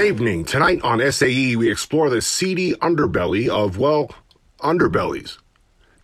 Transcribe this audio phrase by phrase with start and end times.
[0.00, 0.46] Good evening.
[0.46, 4.10] Tonight on SAE, we explore the seedy underbelly of, well,
[4.60, 5.36] underbellies.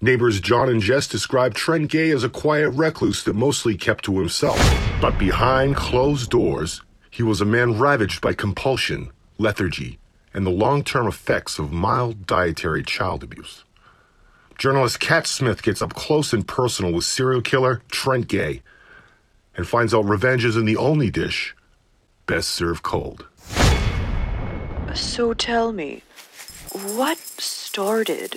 [0.03, 4.19] Neighbors John and Jess describe Trent Gay as a quiet recluse that mostly kept to
[4.19, 4.61] himself.
[5.01, 9.99] But behind closed doors, he was a man ravaged by compulsion, lethargy,
[10.35, 13.65] and the long term effects of mild dietary child abuse.
[14.59, 18.61] Journalist Kat Smith gets up close and personal with serial killer Trent Gay
[19.57, 21.57] and finds out revenge isn't the only dish
[22.27, 23.25] best served cold.
[24.97, 26.03] So tell me,
[26.73, 28.37] what started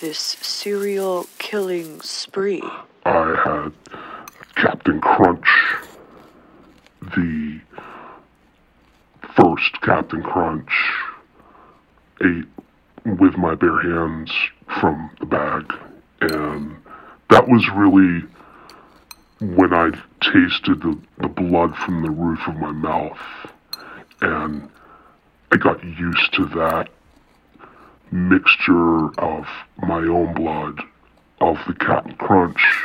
[0.00, 2.62] this serial killing spree?
[3.04, 3.72] I had
[4.54, 5.46] Captain Crunch,
[7.02, 7.60] the
[9.34, 10.72] first Captain Crunch,
[12.22, 12.46] ate
[13.04, 14.32] with my bare hands
[14.80, 15.70] from the bag.
[16.22, 16.76] And
[17.28, 18.24] that was really
[19.40, 19.90] when I
[20.22, 23.18] tasted the, the blood from the roof of my mouth.
[24.22, 24.70] And
[25.52, 26.88] I got used to that
[28.12, 29.46] mixture of
[29.78, 30.80] my own blood,
[31.40, 32.84] of the Captain Crunch,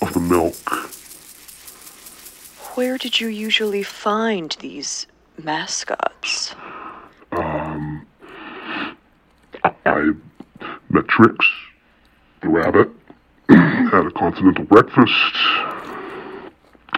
[0.00, 0.54] of the milk.
[2.76, 5.06] Where did you usually find these
[5.42, 6.54] mascots?
[7.32, 8.06] Um,
[9.64, 10.12] I
[10.90, 11.44] met Trix,
[12.42, 12.90] the rabbit,
[13.48, 15.36] had a continental breakfast.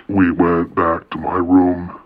[0.09, 1.99] We went back to my room.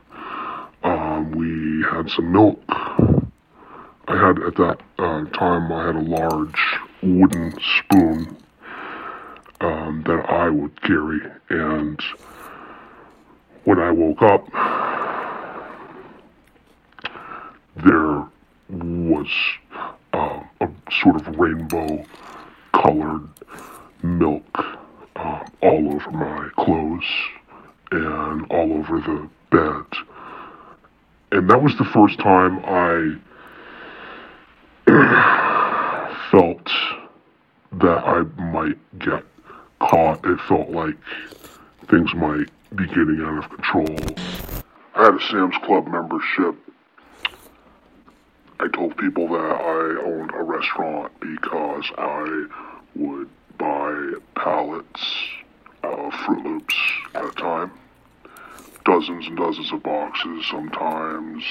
[0.82, 2.60] Um, we had some milk.
[2.68, 8.36] I had, at that uh, time, I had a large wooden spoon
[9.60, 11.20] um, that I would carry.
[11.50, 12.00] And
[13.64, 14.46] when I woke up,
[17.84, 18.26] there
[18.70, 19.28] was
[20.12, 20.68] uh, a
[21.02, 22.04] sort of rainbow
[22.72, 23.28] colored
[24.02, 24.64] milk
[25.16, 27.04] uh, all over my clothes
[27.90, 30.17] and all over the bed.
[31.30, 33.18] And that was the first time I
[36.30, 36.70] felt
[37.72, 39.24] that I might get
[39.80, 40.24] caught.
[40.24, 40.96] It felt like
[41.88, 43.96] things might be getting out of control.
[44.94, 46.54] I had a Sam's Club membership.
[48.60, 52.46] I told people that I owned a restaurant because I
[52.96, 53.28] would
[53.58, 55.28] buy pallets
[55.82, 56.74] of Froot Loops
[57.14, 57.70] at a time.
[58.88, 61.44] Dozens and dozens of boxes, sometimes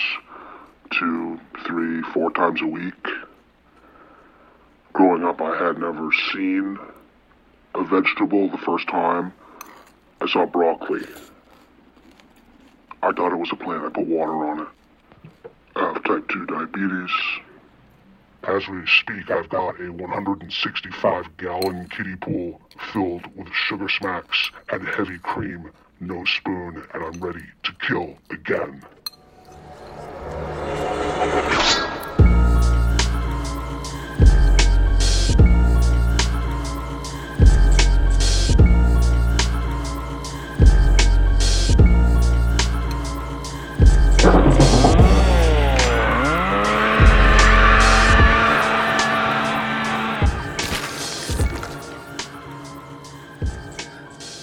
[0.89, 3.07] two, three, four times a week.
[4.93, 6.79] Growing up, I had never seen
[7.75, 9.33] a vegetable the first time
[10.19, 11.05] I saw broccoli.
[13.03, 13.85] I thought it was a plant.
[13.85, 14.67] I put water on it.
[15.75, 17.11] I have type 2 diabetes.
[18.47, 22.59] As we speak, I've got a 165 gallon kiddie pool
[22.91, 25.69] filled with sugar smacks and heavy cream,
[25.99, 28.81] no spoon, and I'm ready to kill again.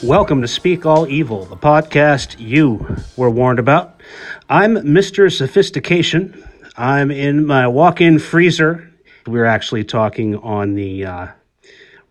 [0.05, 4.03] Welcome to Speak All Evil, the podcast you were warned about.
[4.51, 5.35] I'm Mr.
[5.35, 6.47] Sophistication.
[6.77, 8.93] I'm in my walk in freezer.
[9.27, 11.29] We're actually talking on the uh,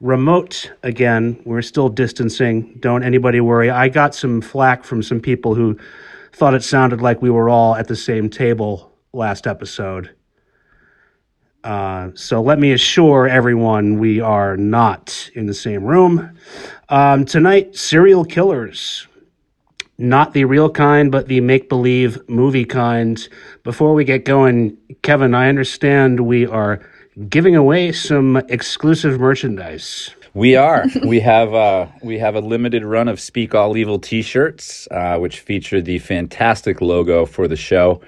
[0.02, 1.40] remote again.
[1.46, 2.78] We're still distancing.
[2.80, 3.70] Don't anybody worry.
[3.70, 5.78] I got some flack from some people who
[6.32, 10.16] thought it sounded like we were all at the same table last episode.
[11.64, 16.38] Uh, so let me assure everyone we are not in the same room.
[16.90, 19.08] Um, tonight, serial killers.
[19.98, 23.26] Not the real kind, but the make believe movie kind.
[23.64, 26.82] Before we get going, Kevin, I understand we are
[27.30, 30.10] giving away some exclusive merchandise.
[30.34, 30.86] We are.
[31.06, 35.40] we have uh, we have a limited run of Speak All Evil T-shirts, uh, which
[35.40, 38.02] feature the fantastic logo for the show.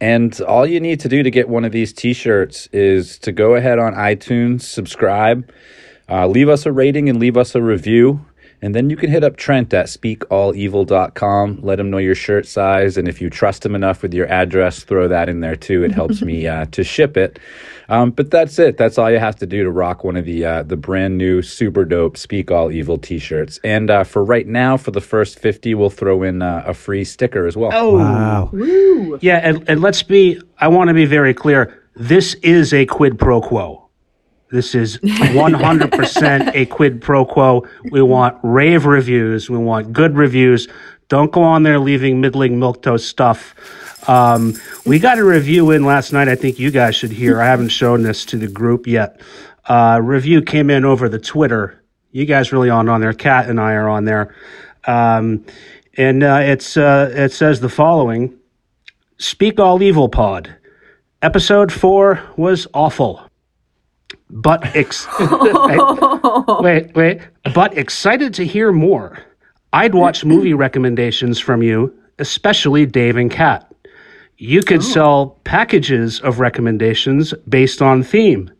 [0.00, 3.54] And all you need to do to get one of these T-shirts is to go
[3.54, 5.50] ahead on iTunes, subscribe,
[6.08, 8.24] uh, leave us a rating, and leave us a review.
[8.62, 11.60] And then you can hit up Trent at speakalevil.com.
[11.62, 12.98] Let him know your shirt size.
[12.98, 15.82] And if you trust him enough with your address, throw that in there too.
[15.82, 17.38] It helps me uh, to ship it.
[17.90, 18.76] Um, but that's it.
[18.76, 21.42] That's all you have to do to rock one of the uh, the brand new
[21.42, 23.58] super dope Speak All Evil t-shirts.
[23.64, 27.04] And uh, for right now, for the first 50, we'll throw in uh, a free
[27.04, 27.70] sticker as well.
[27.74, 29.18] Oh, Wow.
[29.20, 29.38] yeah.
[29.42, 31.82] And, and let's be, I want to be very clear.
[31.96, 33.88] This is a quid pro quo.
[34.52, 37.66] This is 100% a quid pro quo.
[37.90, 39.48] We want rave reviews.
[39.50, 40.68] We want good reviews.
[41.08, 43.54] Don't go on there leaving middling milquetoast stuff.
[44.10, 44.54] Um,
[44.84, 46.28] we got a review in last night.
[46.28, 47.40] I think you guys should hear.
[47.40, 49.20] I haven't shown this to the group yet.
[49.66, 51.80] Uh, review came in over the Twitter.
[52.10, 53.12] You guys really aren't on there.
[53.12, 54.34] Kat and I are on there.
[54.84, 55.44] Um,
[55.96, 58.36] and uh, it's uh, it says the following:
[59.18, 60.56] "Speak all evil pod."
[61.22, 63.22] Episode four was awful,
[64.28, 67.20] but ex- wait, wait,
[67.54, 69.20] but excited to hear more.
[69.72, 73.69] I'd watch movie recommendations from you, especially Dave and Kat.
[74.42, 78.50] You could sell packages of recommendations based on theme.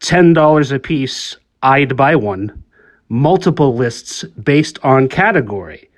[0.00, 2.64] $10 a piece, I'd buy one.
[3.08, 5.88] Multiple lists based on category.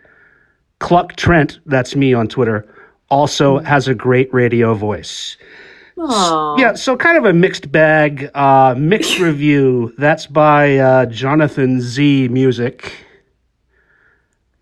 [0.80, 2.68] Cluck Trent, that's me on Twitter,
[3.08, 5.38] also has a great radio voice.
[6.58, 9.94] Yeah, so kind of a mixed bag, uh, mixed review.
[9.96, 13.06] That's by uh, Jonathan Z Music.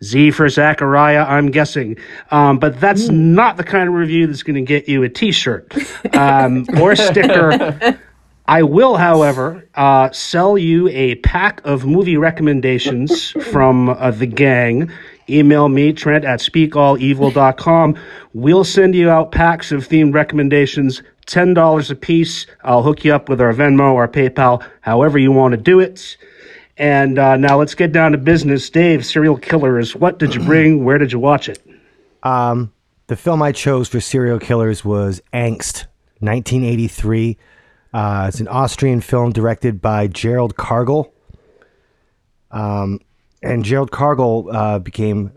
[0.05, 1.97] Z for Zachariah, I'm guessing.
[2.31, 5.33] Um, but that's not the kind of review that's going to get you a t
[5.33, 5.73] shirt
[6.15, 7.99] um, or a sticker.
[8.47, 14.91] I will, however, uh, sell you a pack of movie recommendations from uh, the gang.
[15.31, 17.97] Email me, Trent at speakalevil.com.
[18.35, 22.47] We'll send you out packs of themed recommendations, $10 a piece.
[22.63, 26.19] I'll hook you up with our Venmo or PayPal, however you want to do it.
[26.77, 28.69] And uh, now let's get down to business.
[28.71, 30.85] Dave, serial killers, what did you bring?
[30.85, 31.63] Where did you watch it?
[33.07, 35.85] The film I chose for serial killers was Angst,
[36.21, 37.37] 1983.
[37.93, 41.11] Uh, it's an Austrian film directed by Gerald Kargl.
[42.51, 43.01] Um,
[43.43, 45.33] and Gerald Kargl uh, became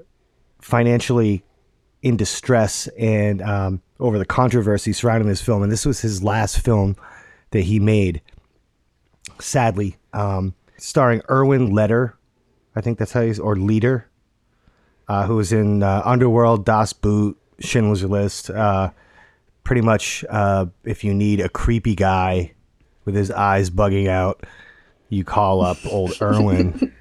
[0.61, 1.43] financially
[2.01, 5.61] in distress and um, over the controversy surrounding this film.
[5.61, 6.95] And this was his last film
[7.51, 8.21] that he made,
[9.39, 12.13] sadly, um, starring Erwin Leder.
[12.75, 14.07] I think that's how he's, or Leader
[15.07, 18.49] uh, who was in uh, Underworld, Das Boot, Schindler's List.
[18.49, 18.91] Uh,
[19.63, 22.53] pretty much, uh, if you need a creepy guy
[23.05, 24.45] with his eyes bugging out,
[25.09, 26.93] you call up old Irwin.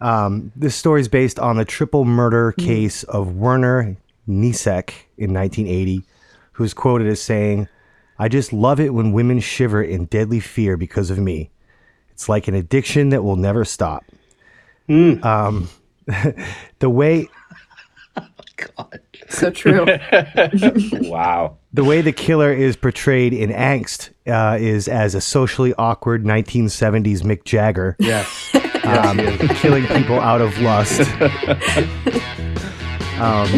[0.00, 3.96] um, this story is based on the triple murder case of Werner
[4.28, 6.04] Kniesek in 1980,
[6.52, 7.68] who's quoted as saying,
[8.18, 11.50] I just love it when women shiver in deadly fear because of me.
[12.20, 14.04] It's like an addiction that will never stop.
[14.90, 15.70] Um,
[16.80, 17.28] the way
[18.56, 19.00] God,
[19.30, 19.86] So true.
[21.08, 21.56] Wow.
[21.72, 27.22] the way the killer is portrayed in Angst uh, is as a socially awkward 1970s
[27.22, 28.54] Mick Jagger, Yes.
[28.84, 29.16] um,
[29.56, 31.00] killing people out of lust.
[33.18, 33.48] um,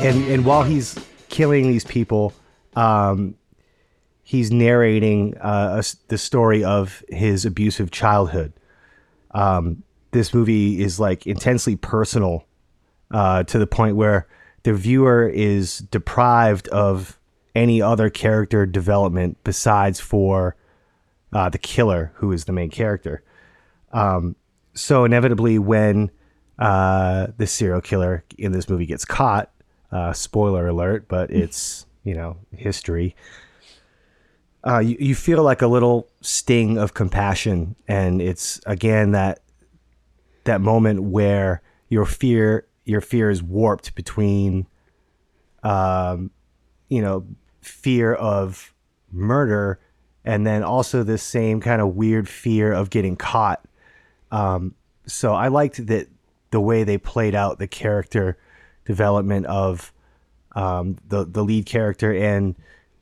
[0.00, 2.32] and and while he's killing these people,
[2.76, 3.34] um,
[4.32, 8.50] he's narrating uh, a the story of his abusive childhood.
[9.32, 9.82] Um,
[10.12, 12.46] this movie is like intensely personal
[13.10, 14.26] uh, to the point where
[14.62, 17.18] the viewer is deprived of
[17.54, 20.56] any other character development besides for
[21.34, 23.22] uh, the killer, who is the main character.
[23.92, 24.34] Um,
[24.72, 26.10] so inevitably, when
[26.58, 29.50] uh, the serial killer in this movie gets caught,
[29.90, 33.14] uh, spoiler alert, but it's you know history.
[34.64, 39.40] Uh, you, you feel like a little sting of compassion, and it's again that
[40.44, 44.66] that moment where your fear your fear is warped between
[45.62, 46.30] um
[46.88, 47.24] you know
[47.60, 48.74] fear of
[49.12, 49.78] murder
[50.24, 53.64] and then also this same kind of weird fear of getting caught.
[54.30, 54.74] Um
[55.06, 56.08] so i liked that
[56.50, 58.38] the way they played out the character
[58.84, 59.92] development of
[60.52, 62.54] um the the lead character and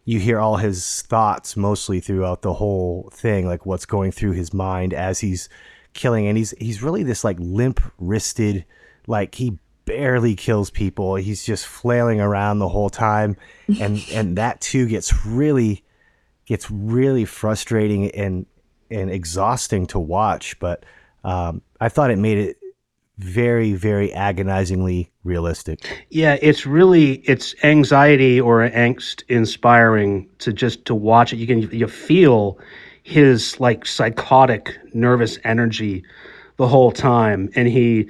[0.05, 4.53] you hear all his thoughts mostly throughout the whole thing like what's going through his
[4.53, 5.49] mind as he's
[5.93, 6.27] killing.
[6.27, 8.65] And he's he's really this like limp wristed
[9.07, 11.17] like he barely kills people.
[11.17, 13.37] He's just flailing around the whole time.
[13.81, 15.85] And and that too gets really
[16.47, 18.47] gets really frustrating and
[18.91, 20.59] and exhausting to watch.
[20.59, 20.85] But
[21.23, 22.57] um i thought it made it
[23.21, 30.95] very very agonizingly realistic Yeah, it's really it's anxiety or angst inspiring to just to
[30.95, 31.37] watch it.
[31.37, 32.59] You can you feel
[33.03, 36.05] his like psychotic nervous energy
[36.57, 38.09] the whole time, and he.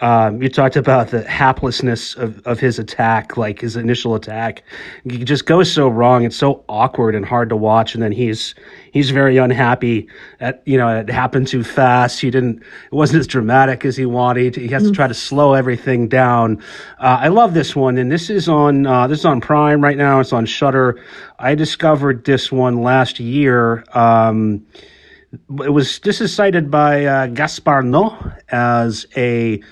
[0.00, 4.64] Um, you talked about the haplessness of, of his attack, like his initial attack.
[5.04, 6.24] He just goes so wrong.
[6.24, 7.94] It's so awkward and hard to watch.
[7.94, 8.56] And then he's
[8.92, 10.08] he's very unhappy
[10.40, 12.20] at you know it happened too fast.
[12.20, 12.58] He didn't.
[12.60, 14.56] It wasn't as dramatic as he wanted.
[14.56, 16.60] He has to try to slow everything down.
[16.98, 19.96] Uh, I love this one, and this is on uh, this is on Prime right
[19.96, 20.18] now.
[20.18, 21.00] It's on Shudder.
[21.38, 23.84] I discovered this one last year.
[23.94, 24.66] Um,
[25.64, 29.62] it was this is cited by uh, Gaspar Noé as a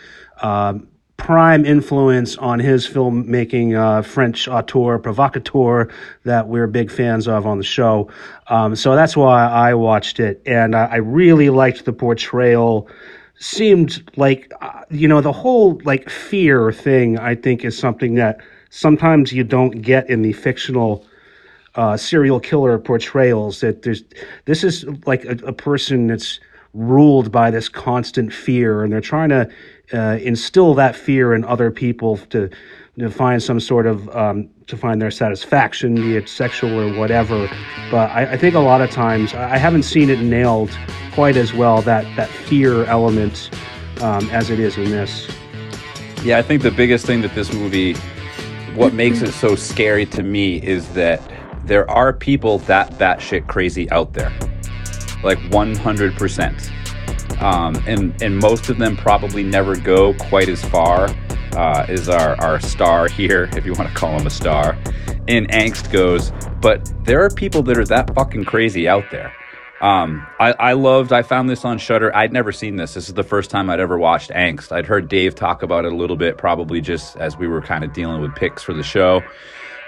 [0.41, 5.89] um, prime influence on his filmmaking, uh, French auteur provocateur,
[6.25, 8.11] that we're big fans of on the show.
[8.49, 12.89] Um, so that's why I watched it, and I, I really liked the portrayal.
[13.37, 17.19] Seemed like uh, you know the whole like fear thing.
[17.19, 18.41] I think is something that
[18.71, 21.07] sometimes you don't get in the fictional
[21.75, 23.61] uh, serial killer portrayals.
[23.61, 24.05] That there's
[24.45, 26.41] this is like a, a person that's
[26.75, 29.51] ruled by this constant fear, and they're trying to
[29.93, 32.51] uh, instill that fear in other people to
[32.99, 37.49] to find some sort of um, to find their satisfaction, be it sexual or whatever.
[37.91, 40.71] But I, I think a lot of times I haven't seen it nailed
[41.13, 43.51] quite as well that that fear element
[44.01, 45.31] um, as it is in this.
[46.23, 47.95] Yeah, I think the biggest thing that this movie,
[48.75, 51.21] what makes it so scary to me, is that
[51.65, 54.33] there are people that batshit crazy out there,
[55.23, 56.73] like 100%.
[57.41, 61.09] Um, and and most of them probably never go quite as far
[61.55, 64.79] uh, as our our star here, if you want to call him a star,
[65.27, 66.33] in angst goes.
[66.61, 69.33] But there are people that are that fucking crazy out there.
[69.81, 71.13] Um, I, I loved.
[71.13, 72.15] I found this on Shudder.
[72.15, 72.95] I'd never seen this.
[72.95, 74.71] This is the first time I'd ever watched Angst.
[74.71, 77.83] I'd heard Dave talk about it a little bit, probably just as we were kind
[77.83, 79.23] of dealing with picks for the show.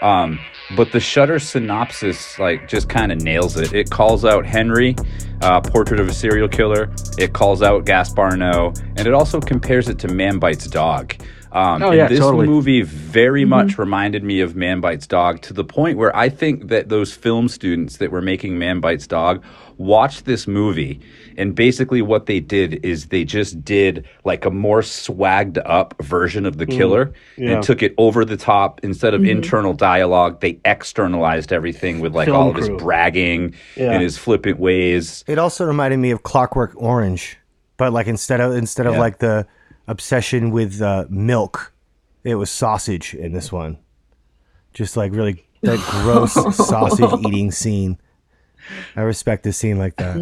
[0.03, 0.41] Um,
[0.77, 3.73] but the Shudder synopsis, like, just kind of nails it.
[3.73, 4.97] It calls out Henry,
[5.43, 6.91] uh, Portrait of a Serial Killer.
[7.19, 11.15] It calls out Gaspar Noé, and it also compares it to Man Bites Dog.
[11.55, 12.47] Um, Oh, and yeah, this totally.
[12.47, 13.51] movie very mm-hmm.
[13.51, 17.13] much reminded me of Man Bites Dog to the point where I think that those
[17.13, 19.43] film students that were making Man Bites Dog
[19.77, 21.01] watched this movie
[21.37, 26.47] and basically what they did is they just did like a more swagged up version
[26.47, 26.79] of the mm-hmm.
[26.79, 27.51] killer yeah.
[27.51, 29.31] and took it over the top instead of mm-hmm.
[29.31, 33.93] internal dialogue they externalized everything with like Film all of his bragging Yeah.
[33.93, 37.37] and his flippant ways It also reminded me of Clockwork Orange,
[37.77, 39.01] but like instead of instead of Yeah.
[39.01, 39.47] like the
[39.87, 41.73] obsession with uh, milk,
[42.23, 43.79] it was sausage in this one.
[44.73, 47.99] Just like really that gross sausage eating scene.
[48.97, 50.17] I respect a scene like that.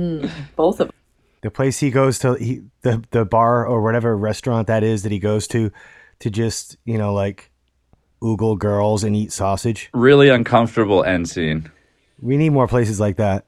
[0.57, 0.97] Both of them.
[1.43, 5.13] The place he goes to, he, the the bar or whatever restaurant that is that
[5.13, 5.73] he goes to,
[6.21, 7.51] to just you know like
[8.23, 9.91] oogle girls and eat sausage.
[9.93, 11.69] really uncomfortable end scene
[12.21, 13.45] We need more places like that.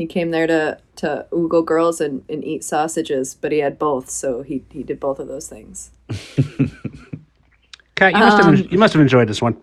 [0.00, 4.08] He came there to to oogle girls and, and eat sausages, but he had both,
[4.08, 5.90] so he he did both of those things.
[7.96, 9.60] Kat, you must have you must have enjoyed this one.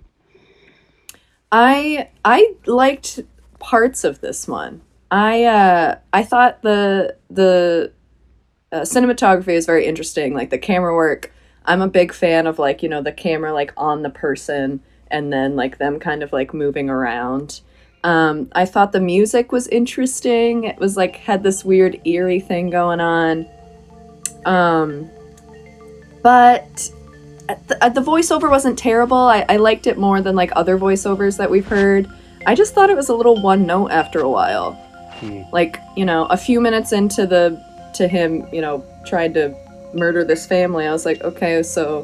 [1.51, 3.21] I I liked
[3.57, 4.81] parts of this one.
[5.09, 7.91] I uh I thought the the
[8.71, 11.33] uh, cinematography is very interesting, like the camera work.
[11.65, 15.33] I'm a big fan of like, you know, the camera like on the person and
[15.33, 17.61] then like them kind of like moving around.
[18.03, 20.63] Um I thought the music was interesting.
[20.65, 23.47] It was like had this weird eerie thing going on.
[24.45, 25.09] Um
[26.23, 26.91] but
[27.47, 29.17] the, the voiceover wasn't terrible.
[29.17, 32.09] I, I liked it more than like other voiceovers that we've heard.
[32.45, 34.77] I just thought it was a little one note after a while.
[35.51, 37.61] Like, you know, a few minutes into the
[37.95, 39.55] to him, you know, trying to
[39.93, 42.03] murder this family, I was like, okay, so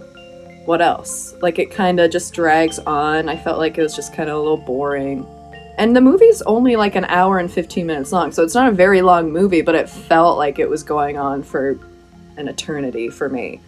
[0.66, 1.36] what else?
[1.42, 3.30] Like it kind of just drags on.
[3.30, 5.26] I felt like it was just kind of a little boring.
[5.78, 8.72] And the movie's only like an hour and 15 minutes long, so it's not a
[8.72, 11.80] very long movie, but it felt like it was going on for
[12.38, 13.60] an eternity for me.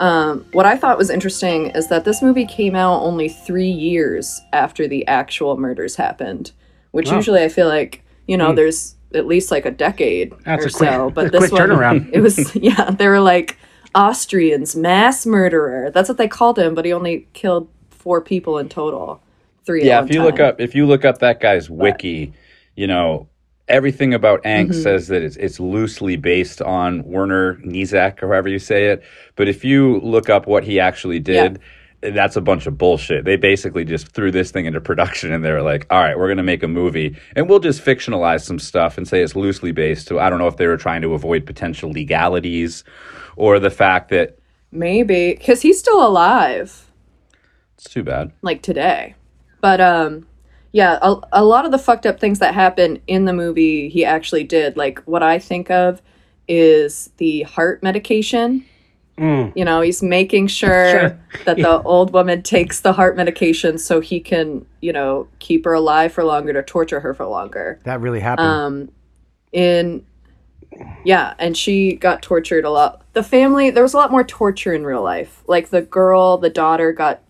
[0.00, 4.40] Um, what I thought was interesting is that this movie came out only three years
[4.52, 6.50] after the actual murders happened,
[6.90, 7.16] which Wow.
[7.16, 10.70] usually I feel like you know there's at least like a decade That's or a
[10.72, 11.10] quick- so.
[11.10, 12.10] But this quick one, turnaround.
[12.12, 13.56] it was yeah, they were like
[13.94, 15.90] Austrians, mass murderer.
[15.92, 19.22] That's what they called him, but he only killed four people in total.
[19.64, 19.84] Three.
[19.84, 22.32] yeah if you look up if you look up that guy's wiki
[22.76, 23.28] you know
[23.68, 24.82] everything about angst Mm-hmm.
[24.82, 29.02] says that it's, it's loosely based on werner Kniesek, or however you say it
[29.36, 31.60] but if you look up what he actually did
[32.00, 35.52] that's a bunch of bullshit they basically just threw this thing into production and they
[35.52, 38.58] were like all right we're going to make a movie and we'll just fictionalize some
[38.58, 41.14] stuff and say it's loosely based so i don't know if they were trying to
[41.14, 42.82] avoid potential legalities
[43.36, 44.36] or the fact that
[44.72, 46.90] maybe because he's still alive.
[47.74, 49.14] it's too bad like today.
[49.62, 50.26] But um
[50.72, 54.04] yeah, a, a lot of the fucked up things that happen in the movie he
[54.04, 54.76] actually did.
[54.76, 56.02] Like what I think of
[56.48, 58.64] is the heart medication.
[59.18, 61.20] You know, he's making sure, Sure.
[61.44, 65.74] that the old woman takes the heart medication so he can, you know, keep her
[65.74, 67.78] alive for longer to torture her for longer.
[67.84, 68.48] That really happened.
[68.48, 68.88] Um,
[69.52, 70.04] in
[71.04, 73.02] yeah, and she got tortured a lot.
[73.12, 75.42] The family, there was a lot more torture in real life.
[75.46, 77.20] Like the girl, the daughter got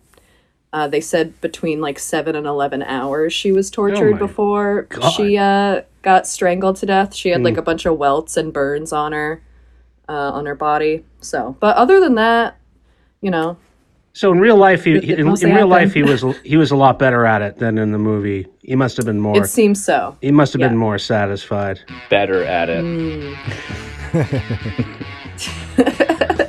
[0.73, 5.11] uh, they said between like seven and eleven hours she was tortured my before God.
[5.11, 7.15] she uh, got strangled to death.
[7.15, 9.43] She had like a bunch of welts and burns on her,
[10.09, 11.05] uh, on her body.
[11.21, 12.57] So, but other than that,
[13.21, 13.57] you know,
[14.15, 15.71] So in real life, he, he- in, in real happened.
[15.71, 18.47] life he was he was a lot better at it than in the movie.
[18.63, 19.43] He must have been more.
[19.45, 20.17] It seems so.
[20.21, 21.81] he must have been more satisfied.
[22.11, 22.83] Better at it.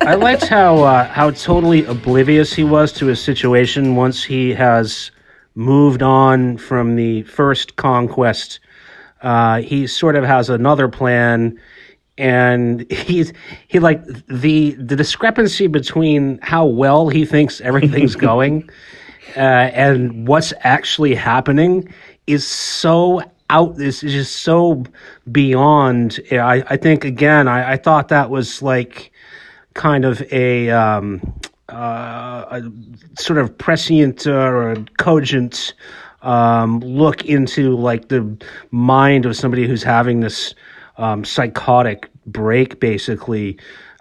[0.06, 5.10] I liked how uh, how totally oblivious he was to his situation once he has
[5.54, 8.60] moved on from the first conquest.
[9.22, 11.58] Uh, he sort of has another plan,
[12.18, 13.32] and he's
[13.66, 18.68] he like the the discrepancy between how well he thinks everything's going
[19.36, 21.88] uh, and what's actually happening
[22.26, 23.76] is so out.
[23.76, 24.84] This is just so
[25.32, 26.20] beyond.
[26.30, 27.48] I I think again.
[27.48, 29.10] I, I thought that was like
[29.74, 31.20] kind of a um,
[31.68, 32.62] uh, a
[33.18, 35.74] sort of prescient or cogent
[36.22, 38.36] um, look into like the
[38.70, 40.54] mind of somebody who's having this
[40.96, 43.58] um, psychotic break, basically.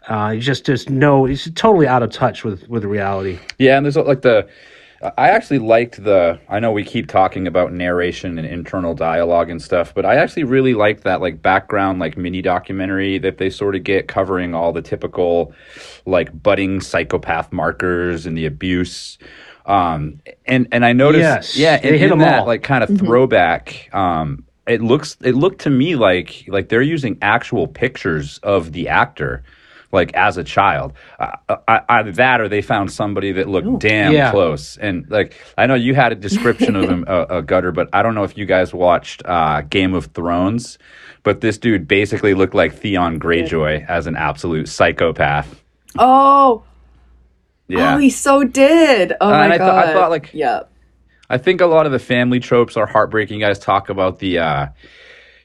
[0.08, 3.40] Uh, just just no, he's totally out of touch with with reality.
[3.58, 4.48] Yeah, and there's like the.
[5.18, 6.40] I actually liked the.
[6.48, 10.46] I know we keep talking about narration and internal dialogue and stuff, but I actually
[10.46, 14.72] really liked that like background like mini documentary that they sort of get covering all
[14.72, 15.54] the typical
[16.06, 19.18] like budding psychopath markers and the abuse.
[19.66, 22.48] Um, and and I noticed, Yes, yeah, they and hit them that all.
[22.48, 23.90] like kind of throwback.
[23.94, 28.88] Um, it looks it looked to me like like they're using actual pictures of the
[28.88, 29.44] actor
[29.94, 34.12] like as a child uh, uh, either that or they found somebody that looked damn
[34.12, 34.32] Yeah.
[34.32, 37.88] close and like i know you had a description of him a, a gutter but
[37.94, 40.78] i don't know if you guys watched uh, game of thrones
[41.24, 45.62] but this dude basically looked like theon greyjoy as an absolute psychopath
[45.98, 46.64] Oh,
[47.68, 49.14] yeah oh, he so did.
[49.22, 49.66] Oh Uh, my and I god.
[49.68, 50.62] thought- I thought, like- yeah.
[51.30, 53.40] I think a lot of the family tropes are heartbreaking.
[53.40, 54.68] You guys talk about the, uh,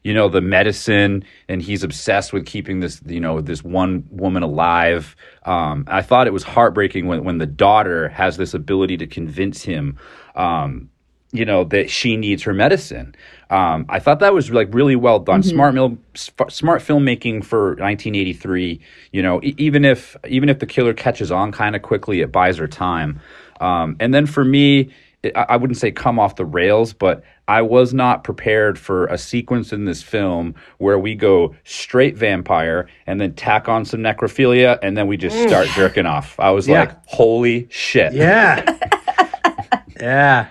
[0.03, 4.43] you know, the medicine, and he's obsessed with keeping this, you know, this one woman
[4.43, 5.17] alive.
[5.45, 9.63] Um, I thought it was heartbreaking when, when the daughter has this ability to convince
[9.63, 9.99] him,
[10.35, 10.91] um,
[11.33, 13.15] you know, that she needs her medicine.
[13.51, 15.43] Um, I thought that was like really well done.
[15.43, 18.81] Smart mil- sp- smart filmmaking for 1983.
[19.13, 22.33] You know, e- even if even if the killer catches on kind of quickly, it
[22.33, 23.21] buys her time.
[23.61, 24.91] Um, and then for me,
[25.25, 29.19] I I wouldn't say come off the rails, but I was not prepared for a
[29.19, 34.79] sequence in this film where we go straight vampire and then tack on some necrophilia
[34.83, 36.39] and then we just start jerking off.
[36.39, 36.71] I was Mm.
[36.71, 36.79] Yeah.
[36.81, 38.13] like, holy shit.
[38.13, 38.63] Yeah,
[40.01, 40.47] yeah,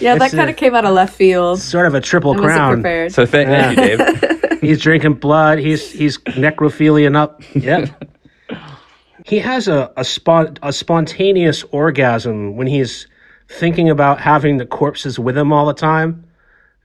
[0.00, 1.60] Yeah, that It's a- kind of came out of left field.
[1.60, 2.74] sort of a triple I crown.
[2.74, 3.12] prepared.
[3.12, 4.60] So th- thank you, Dave.
[4.60, 5.58] He's drinking blood.
[5.58, 7.42] He's he's necrophilian up.
[7.54, 7.86] Yeah.
[9.26, 13.06] he has a a, spon- a spontaneous orgasm when he's
[13.48, 16.24] thinking about having the corpses with him all the time,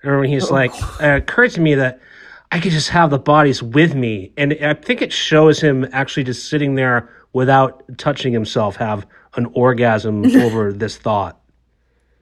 [0.03, 1.99] or when he's oh, like, it occurred to me that
[2.51, 6.23] I could just have the bodies with me, and I think it shows him actually
[6.23, 11.39] just sitting there without touching himself have an orgasm over this thought.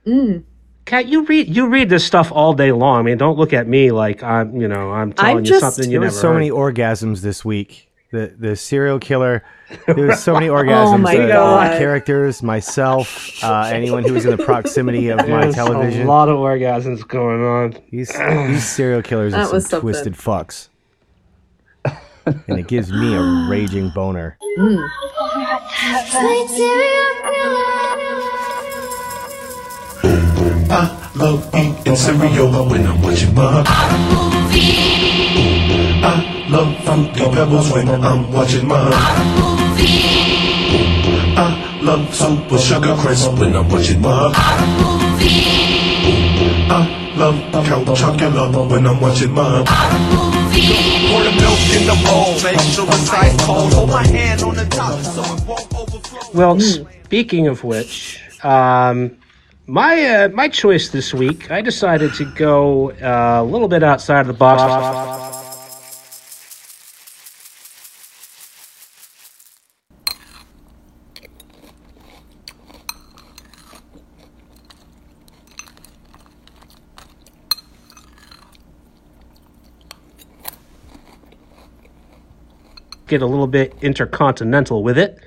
[0.05, 0.43] Mm.
[0.85, 2.99] Kat, you read you read this stuff all day long.
[2.99, 5.85] I mean, don't look at me like I'm, you know, I'm telling you just- something
[5.91, 6.35] you There never was so heard.
[6.35, 7.88] many orgasms this week.
[8.11, 9.43] The the serial killer.
[9.85, 10.95] There was so many orgasms.
[10.95, 11.77] Oh my the, the God.
[11.77, 16.01] characters, myself, uh, anyone who was in the proximity of my There's television.
[16.01, 17.77] a lot of orgasms going on.
[17.91, 18.11] These
[18.47, 19.81] these serial killers are some something.
[19.81, 20.69] twisted fucks.
[22.25, 24.39] and it gives me a raging boner.
[24.41, 27.05] Sweet serial
[30.71, 35.08] I love eating cereal when I'm watching my I
[36.49, 38.89] love fruity pebbles when I'm watching my
[41.37, 44.31] I love soup with sugar crisp when I'm watching my
[46.71, 49.63] I love count Chocula when I'm watching my
[51.09, 53.73] Pour the milk in the bowl, make sure it's ice cold.
[53.73, 56.19] Hold my hand on the top so it won't overflow.
[56.33, 59.17] Well, speaking of which, um,
[59.67, 64.21] my uh, my choice this week, I decided to go uh, a little bit outside
[64.21, 65.48] of the box.
[83.09, 85.17] Get a little bit intercontinental with it.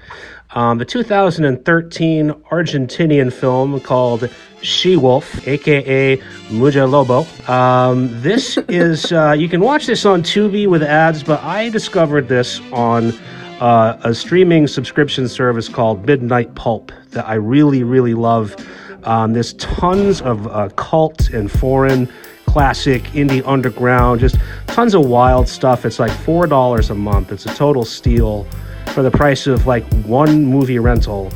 [0.53, 7.27] Um, the 2013 Argentinian film called She Wolf, aka Mujer Lobo.
[7.49, 12.29] Um, this is, uh, you can watch this on Tubi with ads, but I discovered
[12.29, 13.13] this on
[13.61, 18.55] uh, a streaming subscription service called Midnight Pulp that I really, really love.
[19.03, 22.09] Um, there's tons of uh, cult and foreign
[22.53, 24.37] classic indie underground, just
[24.67, 25.87] tons of wild stuff.
[25.87, 27.33] It's like $4 a month.
[27.33, 28.47] It's a total steal
[28.93, 31.33] for the price of like one movie rental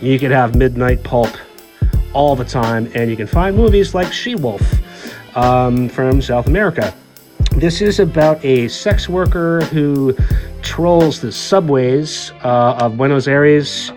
[0.00, 1.36] you could have midnight pulp
[2.12, 4.62] all the time, and you can find movies like She Wolf
[5.36, 6.94] um, from South America.
[7.56, 10.16] This is about a sex worker who
[10.62, 13.90] trolls the subways uh, of Buenos Aires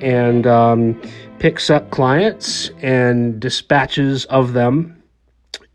[0.00, 1.00] and um,
[1.38, 4.95] picks up clients and dispatches of them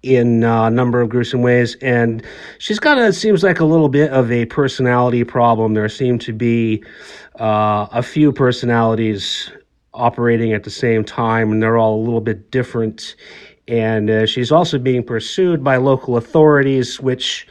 [0.03, 1.75] in uh, a number of gruesome ways.
[1.81, 2.23] And
[2.57, 5.73] she's got a, it seems like a little bit of a personality problem.
[5.73, 6.83] There seem to be
[7.39, 9.51] uh, a few personalities
[9.93, 13.15] operating at the same time, and they're all a little bit different.
[13.67, 17.47] And uh, she's also being pursued by local authorities, which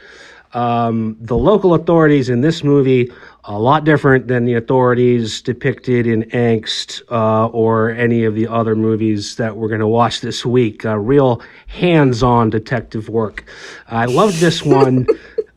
[0.53, 3.11] um, the local authorities in this movie
[3.45, 8.75] a lot different than the authorities depicted in Angst uh, or any of the other
[8.75, 10.85] movies that we're going to watch this week.
[10.85, 13.45] Uh, real hands-on detective work.
[13.87, 15.07] I loved this one.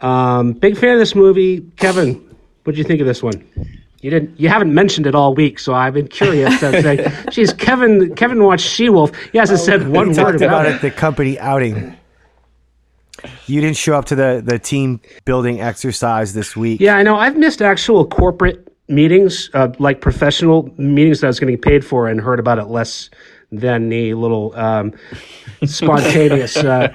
[0.00, 1.60] um, big fan of this movie.
[1.76, 2.14] Kevin,
[2.64, 3.44] what do you think of this one?
[4.00, 4.38] You didn't.
[4.38, 6.60] You haven't mentioned it all week, so I've been curious.
[6.60, 8.14] to say, geez, Kevin.
[8.14, 9.14] Kevin watched She-Wolf.
[9.32, 10.74] He hasn't said one word about about it.
[10.76, 11.96] it, the company outing.
[13.46, 16.80] You didn't show up to the, the team building exercise this week.
[16.80, 17.16] Yeah, I know.
[17.16, 22.08] I've missed actual corporate meetings, uh, like professional meetings that I was getting paid for,
[22.08, 23.10] and heard about it less
[23.52, 24.92] than the little um,
[25.64, 26.92] spontaneous uh,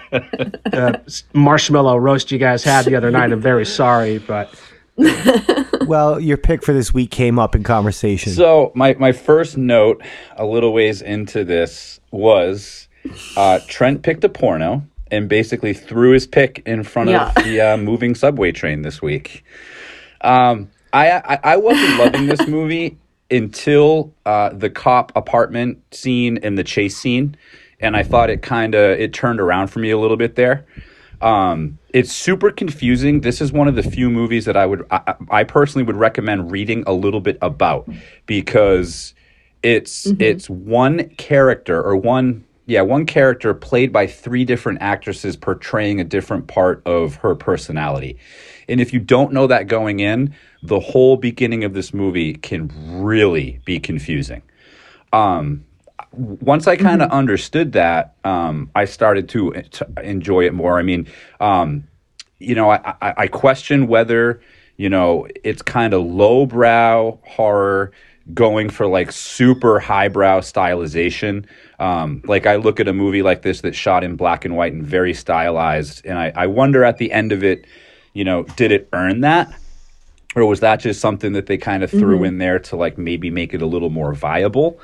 [0.74, 0.94] uh,
[1.34, 3.32] marshmallow roast you guys had the other night.
[3.32, 4.54] I'm very sorry, but
[5.90, 8.34] Well, your pick for this week came up in conversation.
[8.34, 10.04] So my my first note,
[10.36, 12.88] a little ways into this, was
[13.36, 17.30] uh, Trent picked a porno and basically threw his pick in front Yeah.
[17.36, 19.43] of the uh, moving subway train this week.
[20.22, 22.98] Um, I, I I wasn't loving this movie
[23.32, 27.36] until uh, the cop apartment scene and the chase scene,
[27.80, 30.65] and I thought it kind of it turned around for me a little bit there.
[31.22, 33.22] Um, it's super confusing.
[33.22, 36.50] This is one of the few movies that I would, I, I personally would recommend
[36.50, 37.89] reading a little bit about
[38.26, 39.13] because
[39.62, 45.99] it's it's one character or one yeah one character played by three different actresses portraying
[45.99, 48.17] a different part of her personality.
[48.67, 52.71] And if you don't know that going in, the whole beginning of this movie can
[53.01, 54.43] really be confusing
[55.12, 55.65] um,
[56.12, 60.79] once I kind of understood that, um, I started to, to enjoy it more.
[60.79, 61.08] I mean,
[61.39, 61.88] um,
[62.39, 64.41] you know, I, I, I question whether,
[64.77, 67.91] you know, it's kind of lowbrow horror
[68.34, 71.45] going for like super highbrow stylization.
[71.80, 74.74] Um, like I look at a movie like this that's shot in black and white
[74.74, 77.65] and very stylized, and I, I wonder at the end of it,
[78.13, 79.54] you know, did it earn that?
[80.36, 83.30] Or was that just something that they kind of threw in there to like maybe
[83.32, 84.80] make it a little more viable?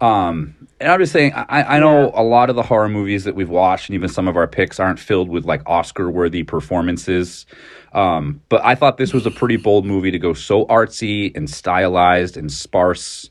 [0.00, 3.34] Um, and I'm just saying, I, I know a lot of the horror movies that
[3.34, 7.44] we've watched, and even some of our picks, aren't filled with like Oscar-worthy performances.
[7.92, 11.50] Um, but I thought this was a pretty bold movie to go so artsy and
[11.50, 13.28] stylized and sparse.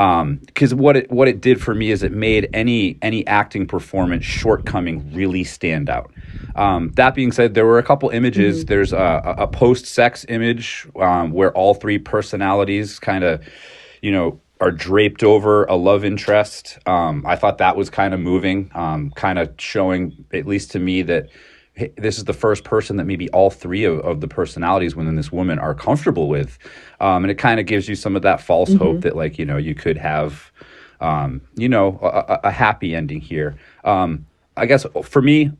[0.00, 4.24] Because what it what it did for me is it made any any acting performance
[4.24, 6.10] shortcoming really stand out.
[6.56, 8.64] Um, that being said, there were a couple images.
[8.64, 13.44] There's a, a post-sex image um, where all three personalities kind of,
[14.00, 16.78] you know, are draped over a love interest.
[16.86, 20.78] Um, I thought that was kind of moving, um, kind of showing, at least to
[20.78, 21.28] me, that
[21.80, 25.16] hey, this is the first person that maybe all three of, of the personalities within
[25.16, 26.58] this woman are comfortable with.
[27.00, 29.46] Um, and it kind of gives you some of that false hope that, like, you
[29.46, 30.52] know, you could have,
[31.00, 33.56] um, you know, a, a- a happy ending here.
[33.84, 35.50] Um, I guess for me,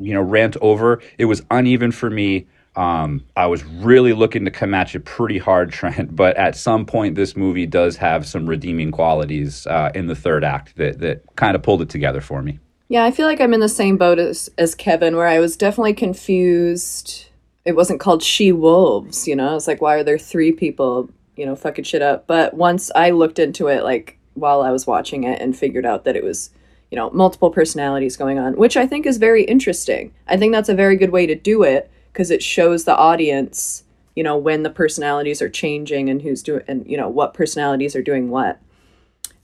[0.00, 1.00] you know, rant over.
[1.18, 2.46] It was uneven for me.
[2.74, 6.86] Um, I was really looking to come at you pretty hard, Trent, but at some
[6.86, 11.22] point, this movie does have some redeeming qualities uh, in the third act that that
[11.36, 12.58] kind of pulled it together for me.
[12.92, 15.56] Yeah, I feel like I'm in the same boat as, as Kevin, where I was
[15.56, 17.24] definitely confused.
[17.64, 19.56] It wasn't called She Wolves, you know?
[19.56, 22.26] It's like, why are there three people, you know, fucking shit up?
[22.26, 26.04] But once I looked into it, like, while I was watching it and figured out
[26.04, 26.50] that it was,
[26.90, 30.12] you know, multiple personalities going on, which I think is very interesting.
[30.28, 33.84] I think that's a very good way to do it because it shows the audience,
[34.14, 37.96] you know, when the personalities are changing and who's doing, and, you know, what personalities
[37.96, 38.60] are doing what.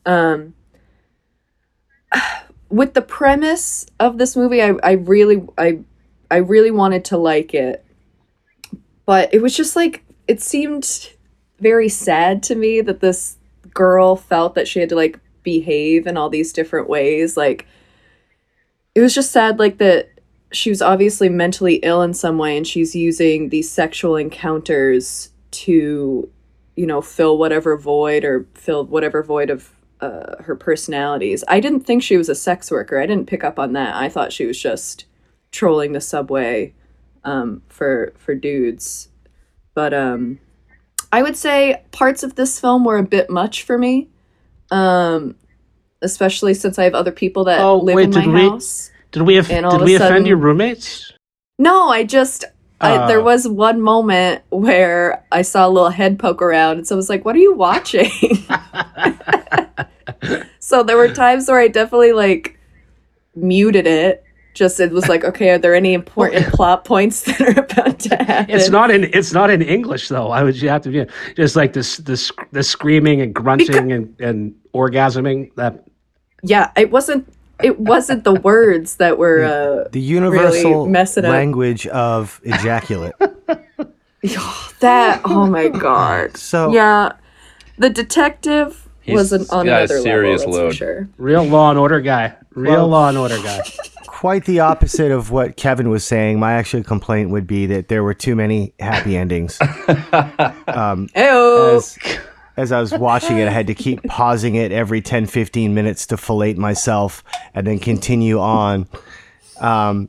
[0.05, 0.53] Um,
[2.71, 5.81] with the premise of this movie, I, I really I
[6.31, 7.85] I really wanted to like it.
[9.07, 11.11] But it was just like it seemed
[11.61, 13.37] very sad to me that this
[13.75, 17.37] girl felt that she had to like behave in all these different ways.
[17.37, 17.67] Like
[18.95, 20.11] it was just sad like that
[20.53, 26.29] she was obviously mentally ill in some way and she's using these sexual encounters to
[26.77, 31.43] you know fill whatever void or fill whatever void of uh, her personalities.
[31.49, 32.99] I didn't think she was a sex worker.
[33.01, 33.95] I didn't pick up on that.
[33.97, 35.07] I thought she was just
[35.51, 36.75] trolling the subway
[37.25, 39.09] um, for for dudes.
[39.75, 40.39] But um,
[41.13, 44.09] I would say parts of this film were a bit much for me.
[44.71, 45.35] Um,
[46.03, 48.91] especially since I have other people that Oh, live wait, in my did we- house.
[49.11, 51.13] Did we have, did we offend sudden- your roommates?
[51.59, 52.45] No, I just
[52.81, 53.07] I, Uh.
[53.09, 56.97] there was one moment where I saw a little head poke around, and so I
[56.99, 58.11] was like, "What are you watching?"
[60.69, 62.59] so there were times where I definitely like
[63.35, 64.23] muted it.
[64.53, 68.17] Just it was like, okay, are there any important plot points that are about to
[68.17, 68.55] happen?
[68.55, 70.31] It's not in it's not in English though.
[70.31, 74.15] I would you have to be just like this this the screaming and grunting and,
[74.21, 75.85] and orgasming that
[76.43, 77.33] Yeah, it wasn't.
[77.63, 79.43] It wasn't the words that were.
[79.45, 81.33] Uh, The universal mess it up.
[81.33, 83.15] language of ejaculate.
[84.81, 85.23] that.
[85.25, 86.37] Oh my god.
[86.37, 87.13] So Yeah,
[87.79, 90.61] the detective was an on got a serious level.
[90.61, 90.75] Load.
[90.75, 91.09] sure.
[91.19, 92.35] real law and order guy.
[92.55, 93.63] Real Well- law and order guy.
[94.07, 96.41] quite the opposite of what Kevin was saying.
[96.41, 99.57] My actual complaint would be that there were too many happy endings.
[99.89, 101.07] Ew.
[101.15, 101.99] as,
[102.57, 106.07] as I was watching it, I had to keep pausing it every 10, 15 minutes
[106.07, 107.23] to fillet myself
[107.55, 108.89] and then continue on.
[109.61, 110.09] Um,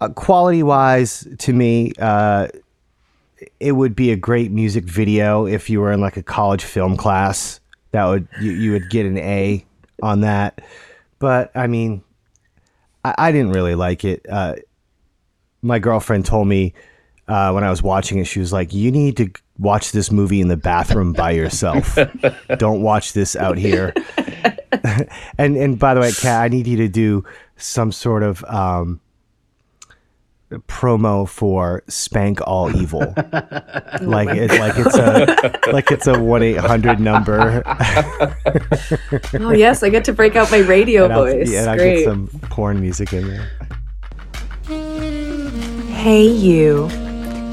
[0.00, 2.46] uh, quality wise, to me, uh,
[3.58, 6.96] it would be a great music video if you were in like a college film
[6.96, 7.59] class.
[7.92, 9.64] That would you, you would get an A
[10.02, 10.60] on that.
[11.18, 12.02] But I mean,
[13.04, 14.24] I, I didn't really like it.
[14.28, 14.56] Uh,
[15.62, 16.74] my girlfriend told me
[17.28, 20.40] uh, when I was watching it, she was like, "You need to watch this movie
[20.40, 21.98] in the bathroom by yourself.
[22.58, 23.94] Don't watch this out here."
[25.38, 27.24] and and by the way, Kat, I need you to do
[27.56, 29.00] some sort of um,
[30.66, 33.00] promo for Spank All Evil,
[34.02, 37.62] like it, like it's a like it's a one eight hundred number.
[39.38, 41.50] Oh yes, I get to break out my radio and I'll, voice.
[41.50, 41.98] yeah, and I'll Great.
[41.98, 43.50] get some porn music in there.
[45.94, 46.88] Hey, you.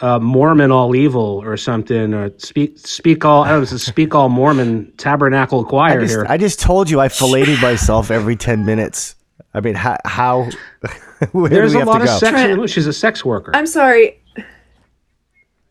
[0.00, 2.14] uh, Mormon all evil or something?
[2.14, 3.44] Or speak speak all.
[3.44, 3.62] I don't know.
[3.64, 6.24] It's a speak all Mormon Tabernacle Choir I just, here.
[6.28, 9.16] I just told you I filleted myself every 10 minutes.
[9.52, 10.48] I mean, how, how
[11.32, 12.18] where There's do we a have lot to of go?
[12.18, 12.30] sex.
[12.32, 13.52] Trent- She's a sex worker.
[13.54, 14.20] I'm sorry.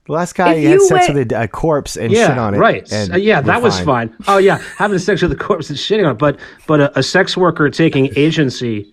[0.05, 2.53] The last guy he had sex went- with a, a corpse and yeah, shit on
[2.55, 2.57] it.
[2.57, 2.91] right.
[2.91, 4.13] and Uh, yeah, we're that was fine.
[4.27, 6.17] Oh yeah, having sex with the corpse and shitting on it.
[6.17, 8.91] But but a, a sex worker taking agency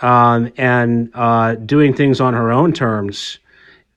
[0.00, 3.38] um, and uh, doing things on her own terms,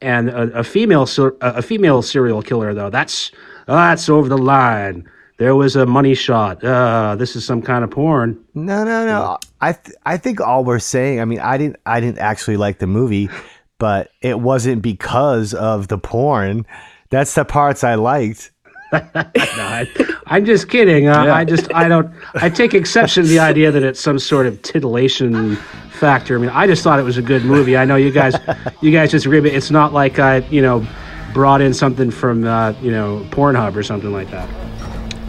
[0.01, 3.31] and a, a female a a female serial killer though that's
[3.67, 5.07] that's over the line.
[5.37, 6.63] There was a money shot.
[6.63, 8.43] Uh, this is some kind of porn.
[8.55, 9.37] No, no, no.
[9.61, 11.21] I th- I think all we're saying.
[11.21, 13.29] I mean, I didn't I didn't actually like the movie,
[13.77, 16.65] but it wasn't because of the porn.
[17.09, 18.51] That's the parts I liked.
[18.93, 19.87] No, I,
[20.27, 21.07] I'm just kidding.
[21.07, 22.13] Uh, I just I don't.
[22.35, 25.55] I take exception to the idea that it's some sort of titillation
[25.91, 26.37] factor.
[26.37, 27.75] I mean, I just thought it was a good movie.
[27.75, 28.35] I know you guys,
[28.81, 30.87] you guys just disagree, but it's not like I, you know,
[31.33, 34.66] brought in something from uh, you know Pornhub or something like that.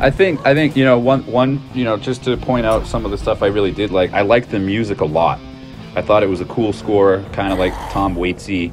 [0.00, 3.04] I think I think you know one one you know just to point out some
[3.04, 4.12] of the stuff I really did like.
[4.12, 5.40] I liked the music a lot.
[5.96, 8.72] I thought it was a cool score, kind of like Tom Waitsy.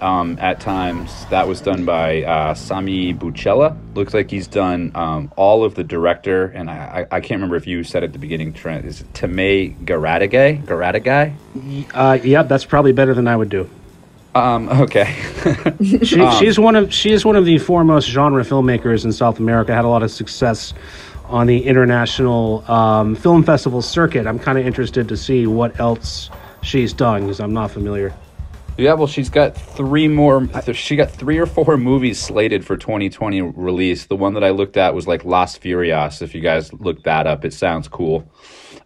[0.00, 3.76] Um, at times, that was done by uh, Sami Bucella.
[3.94, 7.56] Looks like he's done um, all of the director, and I, I, I can't remember
[7.56, 8.86] if you said at the beginning, Trent.
[8.86, 10.64] Is it Tamay Garadagay?
[10.64, 11.34] Garadagay?
[11.92, 13.68] Uh, yeah, that's probably better than I would do.
[14.34, 15.16] Um, okay.
[15.80, 19.74] She, she's one of she is one of the foremost genre filmmakers in South America.
[19.74, 20.74] Had a lot of success
[21.24, 24.26] on the international um, film festival circuit.
[24.26, 26.28] I'm kind of interested to see what else
[26.62, 28.14] she's done because I'm not familiar.
[28.76, 30.48] Yeah, well, she's got three more.
[30.72, 34.06] She got three or four movies slated for 2020 release.
[34.06, 36.22] The one that I looked at was like Las Furias.
[36.22, 38.30] If you guys look that up, it sounds cool.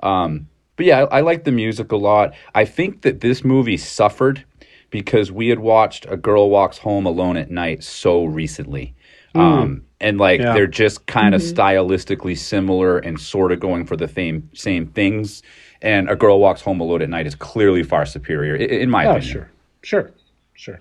[0.02, 2.34] Um, but yeah, I, I like the music a lot.
[2.54, 4.44] I think that this movie suffered
[4.94, 8.94] because we had watched A Girl Walks Home Alone at Night so recently.
[9.34, 10.54] Um, and like Yeah.
[10.54, 15.42] they're just kind of stylistically similar and sort of going for the same same things.
[15.82, 19.04] And A Girl Walks Home Alone at Night is clearly far superior, i- in my
[19.06, 19.32] Oh, opinion.
[19.32, 19.50] sure,
[19.82, 20.10] sure,
[20.54, 20.80] sure.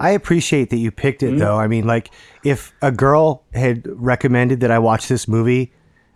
[0.00, 1.36] I appreciate that you picked Mm-hmm.
[1.36, 1.58] it though.
[1.58, 2.10] I mean, like
[2.42, 5.72] if a girl had recommended that I watch this movie,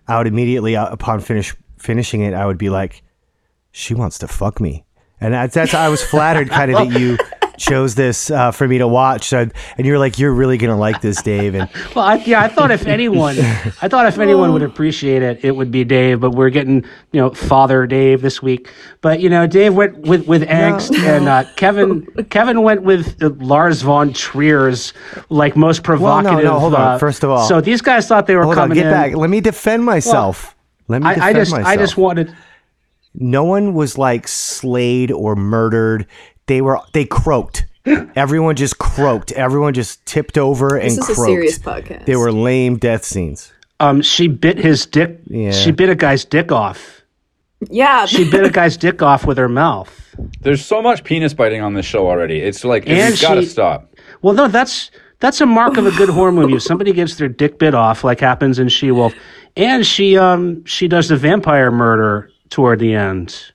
[0.09, 3.05] I would immediately uh, upon finish finishing it, I would be like,
[3.71, 4.85] she wants to fuck me.
[5.21, 7.19] And that's, that's I was flattered kind of that you
[7.59, 9.29] chose this uh, for me to watch.
[9.29, 11.55] So, and you're like, you're really gonna like this, Dave.
[11.55, 15.45] And Well, I, yeah, I thought if anyone, I thought if anyone would appreciate it,
[15.45, 16.21] it would be Dave.
[16.21, 16.77] But we're getting,
[17.13, 18.71] you know, Father Dave this week.
[19.03, 23.29] But you know, Dave went with with angst, and uh, Kevin Kevin went with uh,
[23.41, 24.95] Lars von Trier's
[25.29, 26.45] like most Well, no, provocative.
[26.45, 26.81] no, hold on.
[26.81, 28.93] uh, First of all- so these guys thought they were hold on, coming get in.
[28.93, 29.15] back.
[29.15, 30.57] Let me defend myself.
[30.89, 31.69] Let me defend I, I just, myself.
[31.69, 32.35] I just wanted.
[33.15, 36.07] No one was like slayed or murdered.
[36.47, 37.67] They were they croaked.
[38.17, 39.33] Everyone just croaked.
[39.33, 41.29] Everyone just tipped over and This is a croaked.
[41.29, 42.07] serious podcast.
[42.07, 43.53] They were lame death scenes.
[43.81, 45.21] Um, she bit his dick.
[45.27, 45.53] Yeah.
[45.53, 47.01] She bit a guy's dick off.
[47.71, 48.05] Yeah.
[48.07, 49.97] She bit a guy's dick off with her mouth.
[50.43, 52.41] There's so much penis biting on this show already.
[52.41, 53.91] It's like And it's got to stop.
[54.21, 56.55] Well, no, that's that's a mark of a good horror movie.
[56.55, 59.15] If somebody gets their dick bit off, like happens in She Wolf,
[59.57, 63.53] and she um she does the vampire murder toward the end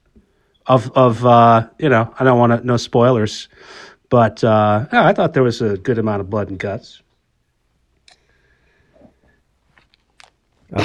[0.68, 3.48] of of uh you know I don't want to no spoilers,
[4.10, 7.02] but uh yeah, I thought there was a good amount of blood and guts.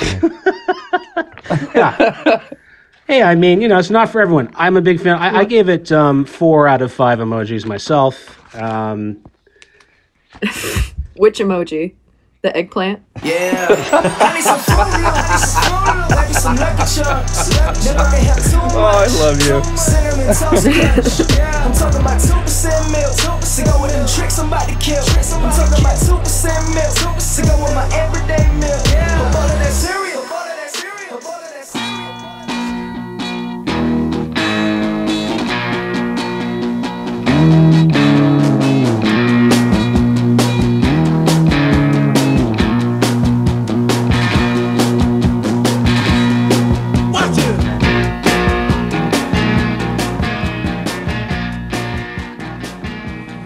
[1.74, 2.42] yeah.
[3.06, 4.52] Hey, I mean, you know, it's not for everyone.
[4.54, 5.16] I'm a big fan.
[5.18, 8.38] I, I gave it um, four out of five emojis myself.
[8.54, 9.24] Um,
[11.16, 11.94] Which emoji?
[12.42, 13.02] The eggplant?
[13.22, 13.68] Yeah.
[13.68, 15.04] I need some fruity,
[16.08, 17.52] maybe some lucky charms.
[17.84, 19.60] Then I can have two Oh, I love you.
[19.76, 20.64] cinnamon toast
[21.20, 21.36] crunch.
[21.36, 23.12] Yeah, I'm talking about two percent milk.
[23.44, 25.04] To go with them tricks I'm about to kill.
[25.04, 26.96] I'm talking about two percent milk.
[27.20, 28.80] To go with my everyday milk.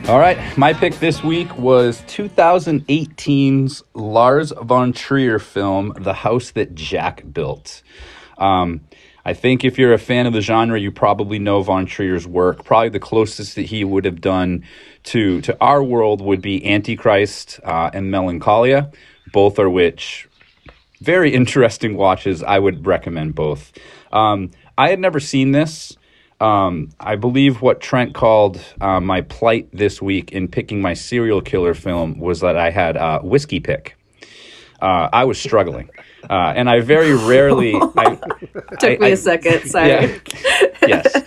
[0.06, 6.74] All right, my pick this week was 2018's Lars von Trier film, The House That
[6.74, 7.82] Jack Built.
[8.36, 8.82] Um,
[9.24, 12.66] I think if you're a fan of the genre, you probably know von Trier's work.
[12.66, 14.66] Probably the closest that he would have done
[15.04, 18.92] to to our world would be Antichrist uh, and Melancholia,
[19.32, 20.28] both are which
[21.00, 22.42] very interesting watches.
[22.42, 23.72] I would recommend both.
[24.12, 25.96] Um, I had never seen this.
[26.40, 31.40] Um, I believe what Trent called uh, my plight this week in picking my serial
[31.40, 33.96] killer film was that I had uh, whiskey pick.
[34.82, 35.88] Uh, I was struggling,
[36.28, 37.74] uh, and I very rarely.
[37.74, 38.16] I,
[38.78, 39.66] Took I- me I- a second.
[39.70, 39.88] Sorry.
[39.88, 40.18] yeah.
[40.86, 41.22] yes.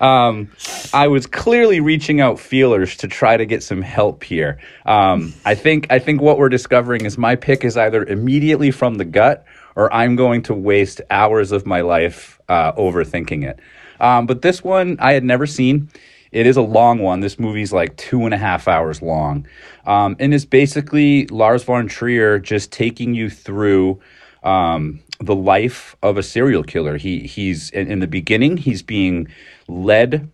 [0.00, 0.50] Um,
[0.92, 4.58] I was clearly reaching out feelers to try to get some help here.
[4.84, 8.96] Um, I think I think what we're discovering is my pick is either immediately from
[8.96, 9.44] the gut
[9.76, 13.60] or I'm going to waste hours of my life uh, overthinking it.
[14.02, 15.88] Um, but this one I had never seen.
[16.32, 17.20] It is a long one.
[17.20, 19.46] This movie's like two and a half hours long,
[19.86, 24.00] um, and it's basically Lars von Trier just taking you through
[24.42, 26.96] um, the life of a serial killer.
[26.96, 29.28] He he's in, in the beginning he's being
[29.68, 30.28] led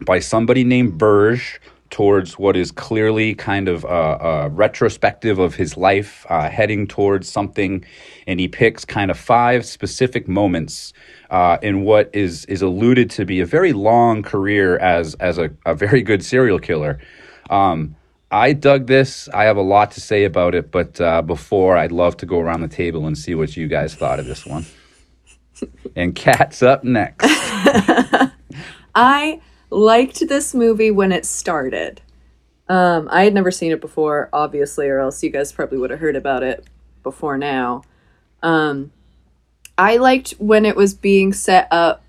[0.00, 5.76] by somebody named Verge towards what is clearly kind of a, a retrospective of his
[5.76, 7.84] life, uh, heading towards something,
[8.26, 10.92] and he picks kind of five specific moments
[11.30, 15.50] uh, in what is is alluded to be a very long career as as a,
[15.66, 16.98] a very good serial killer.
[17.50, 17.96] Um,
[18.30, 19.28] I dug this.
[19.32, 22.40] I have a lot to say about it, but uh, before I'd love to go
[22.40, 24.66] around the table and see what you guys thought of this one.
[25.96, 27.24] and Cat's up next.
[28.94, 29.40] I
[29.70, 32.00] liked this movie when it started.
[32.68, 36.00] Um, I had never seen it before, obviously, or else you guys probably would have
[36.00, 36.66] heard about it
[37.02, 37.82] before now.
[38.42, 38.92] Um,
[39.76, 42.02] I liked when it was being set up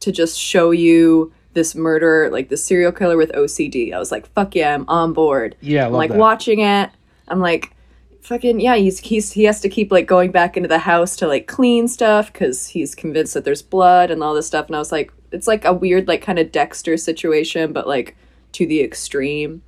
[0.00, 3.92] to just show you this murderer, like the serial killer with OCD.
[3.92, 5.56] I was like, fuck yeah, I'm on board.
[5.60, 6.18] Yeah, I I'm like that.
[6.18, 6.90] watching it.
[7.28, 7.74] I'm like,
[8.22, 11.26] fucking yeah, he's he's he has to keep like going back into the house to
[11.26, 14.66] like clean stuff because he's convinced that there's blood and all this stuff.
[14.66, 18.16] And I was like, it's like a weird like kind of Dexter situation, but like
[18.52, 19.62] to the extreme.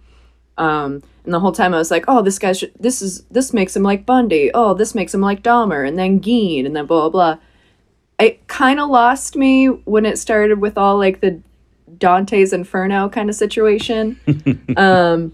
[0.57, 3.53] Um, and the whole time I was like, oh, this guy, should, this is this
[3.53, 4.51] makes him like Bundy.
[4.53, 7.35] Oh, this makes him like Dahmer, and then Gein, and then blah blah.
[7.35, 7.43] blah.
[8.19, 11.41] It kind of lost me when it started with all like the
[11.99, 14.21] Dante's Inferno kind of situation.
[14.77, 15.33] um,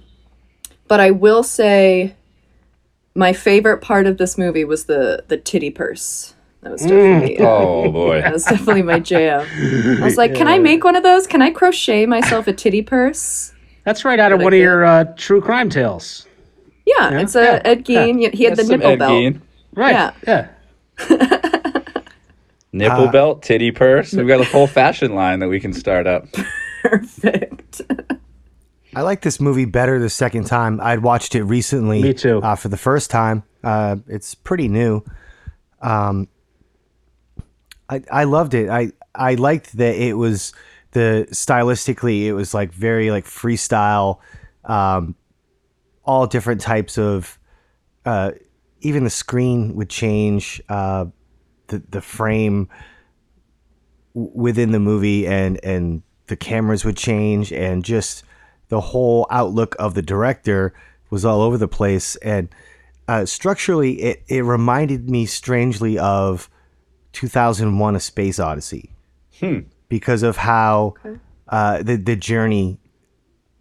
[0.88, 2.14] but I will say,
[3.14, 6.34] my favorite part of this movie was the the titty purse.
[6.62, 8.20] That was definitely Oh boy.
[8.20, 9.46] that was definitely my jam.
[10.00, 11.26] I was like, can I make one of those?
[11.26, 13.52] Can I crochet myself a titty purse?
[13.84, 16.26] That's right out of But I one of your uh, true crime tales.
[16.84, 18.34] Yeah, it's a yeah, Ed Gein.
[18.34, 19.12] He had the That's some nipple Ed belt.
[19.12, 19.40] Gein.
[19.74, 19.92] Right.
[20.26, 20.48] Yeah.
[20.98, 21.08] Yeah.
[22.72, 24.12] Nipple Uh, belt, titty purse.
[24.12, 26.26] We've got a whole fashion line that we can start up.
[26.82, 27.80] Perfect.
[28.94, 30.80] I like this movie better the second time.
[30.80, 32.00] I'd watched it recently.
[32.02, 32.40] Me too.
[32.42, 35.02] Uh, for the first time, uh, it's pretty new.
[35.82, 36.28] Um,
[37.90, 38.70] I I loved it.
[38.70, 40.54] I I liked that it was
[40.92, 44.20] the stylistically it was like very like freestyle,
[44.64, 45.14] um,
[46.04, 47.38] all different types of.
[48.06, 48.30] Uh,
[48.80, 50.62] even the screen would change.
[50.68, 51.06] Uh,
[51.70, 52.68] the the frame
[54.14, 58.24] within the movie and and the cameras would change and just
[58.68, 60.74] the whole outlook of the director
[61.10, 62.48] was all over the place and
[63.08, 66.48] uh, structurally it, it reminded me strangely of
[67.12, 68.90] 2001 a space odyssey.
[69.88, 70.94] Because of how
[71.48, 72.78] uh, the, the journey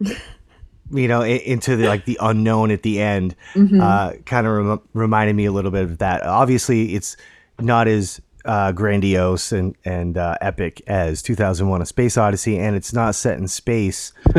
[0.92, 3.34] you know into the like the unknown at the end
[3.80, 6.22] uh, kind of rem- reminded me a little bit of that.
[6.22, 7.16] Obviously it's
[7.60, 12.92] not as uh, grandiose and and uh, epic as 2001 a space odyssey and it's
[12.92, 14.12] not set in space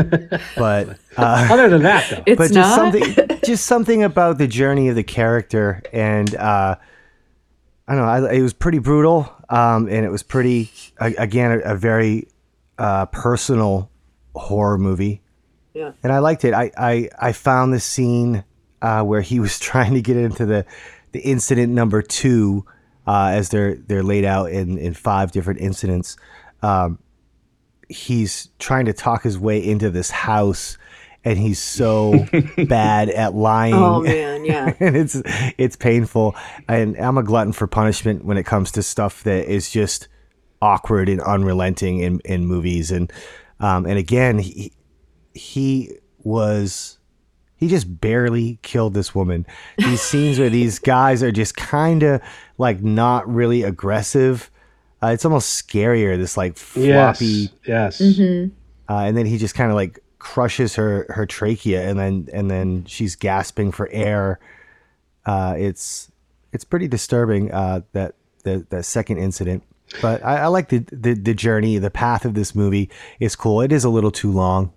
[0.56, 2.74] but uh, Other than that, though, It's but just not.
[2.76, 6.76] something just something about the journey of the character and uh
[7.88, 11.72] i don't know I, it was pretty brutal um and it was pretty again a,
[11.72, 12.28] a very
[12.78, 13.90] uh personal
[14.34, 15.20] horror movie.
[15.74, 15.92] Yeah.
[16.02, 16.54] and i liked it.
[16.54, 18.44] I i, I found the scene
[18.80, 20.64] uh where he was trying to get into the
[21.12, 22.64] the incident number two
[23.06, 26.16] uh as they're they're laid out in in five different incidents.
[26.62, 26.98] Um
[27.88, 30.78] he's trying to talk his way into this house
[31.24, 32.26] and he's so
[32.68, 34.74] bad at lying Oh man, yeah.
[34.80, 35.20] and it's
[35.58, 36.34] it's painful
[36.68, 40.08] and i'm a glutton for punishment when it comes to stuff that is just
[40.60, 43.12] awkward and unrelenting in, in movies and
[43.60, 44.72] um and again he
[45.34, 46.98] he was
[47.56, 49.46] he just barely killed this woman
[49.78, 52.20] these scenes where these guys are just kind of
[52.58, 54.50] like not really aggressive
[55.02, 58.00] uh, it's almost scarier this like yes, floppy yes.
[58.00, 58.54] Mm-hmm.
[58.88, 62.48] uh, and then he just kind of like crushes her her trachea and then and
[62.48, 64.38] then she's gasping for air.
[65.26, 66.12] Uh, it's
[66.52, 68.14] it's pretty disturbing uh, that
[68.44, 69.64] the that second incident.
[70.00, 71.76] But I, I like the, the the journey.
[71.78, 73.60] The path of this movie is cool.
[73.60, 74.72] It is a little too long.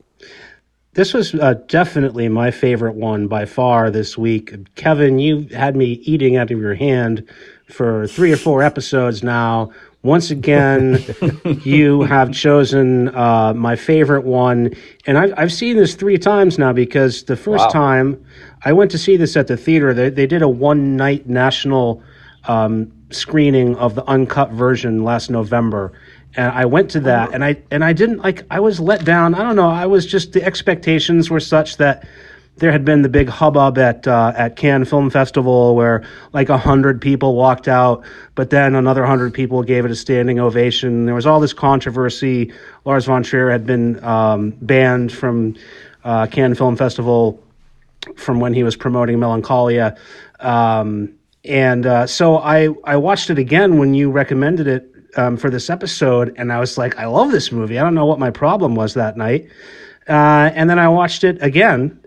[0.94, 4.56] This was uh, definitely my favorite one by far this week.
[4.76, 7.28] Kevin, you had me eating out of your hand
[7.70, 9.72] for three or four episodes now.
[10.06, 11.04] Once again,
[11.64, 14.72] you have chosen uh, my favorite one.
[15.08, 17.72] And I've, I've seen this three times now because the first Wow.
[17.72, 18.26] time
[18.64, 22.04] I went to see this at the theater, they, they did a one night national
[22.48, 25.92] um, screening of the uncut version last November.
[26.38, 29.34] And I went to that and I and I didn't like I was let down.
[29.34, 29.70] I don't know.
[29.70, 32.06] I was just the expectations were such that
[32.58, 36.04] there had been the big hubbub at uh, at Cannes Film Festival where
[36.34, 40.40] like a hundred people walked out, but then another hundred people gave it a standing
[40.40, 41.06] ovation.
[41.06, 42.54] There was all this controversy.
[42.86, 45.56] Lars von Trier had been um, banned from
[46.04, 47.42] uh, Cannes Film Festival
[48.16, 49.98] from when he was promoting Melancholia.
[50.40, 55.50] Um, and uh, so I, I watched it again when you recommended it um, for
[55.50, 57.78] this episode, and I was like, I love this movie.
[57.78, 59.48] I don't know what my problem was that night.
[60.08, 62.00] Uh, and then I watched it again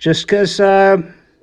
[0.00, 0.96] just because uh,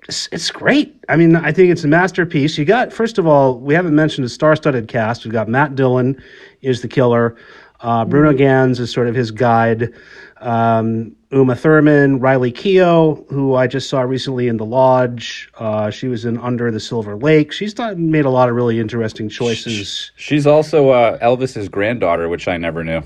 [0.09, 1.01] it's, it's great.
[1.07, 2.57] I mean, I think it's a masterpiece.
[2.57, 5.23] You got, first of all, we haven't mentioned the star studded cast.
[5.23, 6.21] We've got Matt Dillon
[6.61, 7.37] is the killer,
[7.81, 9.93] uh, Bruno Ganz is sort of his guide.
[10.37, 15.49] Um, Uma Thurman, Riley Keough, who I just saw recently in The Lodge.
[15.57, 17.51] Uh, she was in Under the Silver Lake.
[17.51, 20.11] She's done, made a lot of really interesting choices.
[20.15, 23.03] She's also uh, Elvis's granddaughter, which I never knew.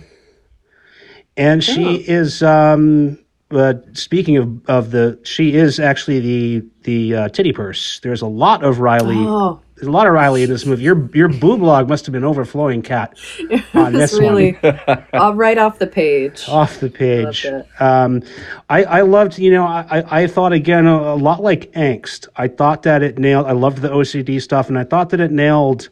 [1.36, 3.18] And she is, um,
[3.54, 7.99] uh, speaking of, of the, she is actually the the uh, titty purse.
[8.02, 9.16] There's a lot of Riley.
[9.18, 10.84] Oh, There's a lot of Riley in this movie.
[10.84, 13.18] Your your boob log must have been overflowing, cat.
[13.74, 14.80] On this really one.
[15.14, 16.45] uh, right off the page.
[16.49, 17.45] off the page.
[17.45, 18.24] Loved Um,
[18.70, 22.28] I, I loved, you know, I, I- I thought again a, a lot like Angst.
[22.36, 23.45] I thought that it nailed.
[23.45, 25.89] I loved the OCD stuff, and I thought that it nailed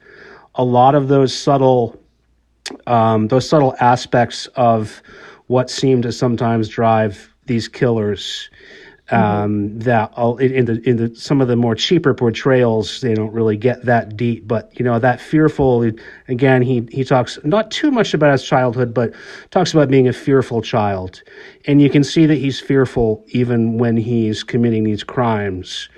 [0.56, 2.00] a lot of those subtle,
[2.88, 5.02] um, those subtle aspects of
[5.48, 8.50] what seemed to sometimes drive these killers.
[9.12, 13.16] Um, that all, in, in the in the some of the more cheaper portrayals they
[13.16, 15.92] don't really get that deep, but you know that fearful.
[16.28, 19.12] Again, he he talks not too much about his childhood, but
[19.50, 21.24] talks about being a fearful child,
[21.66, 25.90] and you can see that he's fearful even when he's committing these crimes.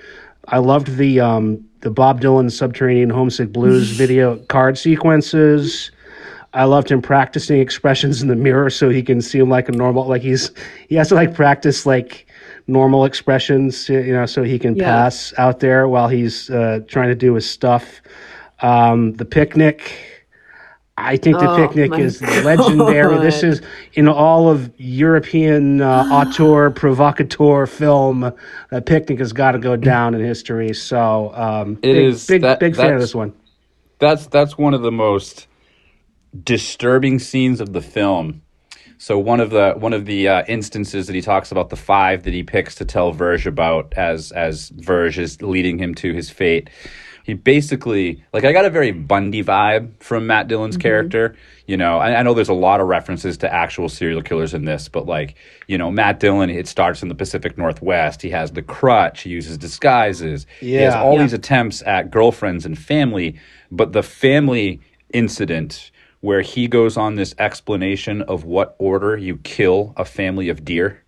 [0.48, 5.91] I loved the um, the Bob Dylan Subterranean Homesick Blues video card sequences.
[6.54, 10.06] I loved him practicing expressions in the mirror so he can seem like a normal
[10.06, 10.50] like he's
[10.88, 12.26] he has to like practice like
[12.66, 14.84] normal expressions you know so he can Yeah.
[14.84, 18.00] pass out there while he's uh, trying to do his stuff.
[18.60, 19.92] Um, the picnic.
[20.98, 23.18] I think the Oh, picnic my is legendary.
[23.18, 23.62] This is
[23.94, 28.30] in all of European uh, auteur provocateur film.
[28.70, 30.74] The picnic has got to go down in history.
[30.74, 33.32] So um, It big, is- big, that- big fan of this one.
[33.98, 35.46] that's that's one of the most
[36.44, 38.42] disturbing scenes of the film.
[38.98, 42.22] So one of the one of the uh, instances that he talks about the five
[42.22, 46.30] that he picks to tell Verge about as as Verge is leading him to his
[46.30, 46.70] fate.
[47.24, 51.36] He basically like I got a very Bundy vibe from Matt Dillon's character.
[51.66, 54.64] You know, I, I know there's a lot of references to actual serial killers in
[54.64, 55.34] this, but like
[55.66, 58.22] you know, Matt Dillon, it starts in the Pacific Northwest.
[58.22, 59.22] He has the crutch.
[59.22, 60.46] He uses disguises.
[60.60, 61.02] He has Yeah.
[61.02, 61.22] all Yeah.
[61.22, 63.36] these attempts at girlfriends and family,
[63.70, 64.80] but the family
[65.12, 65.90] incident
[66.22, 71.02] where he goes on this explanation of what order you kill a family of deer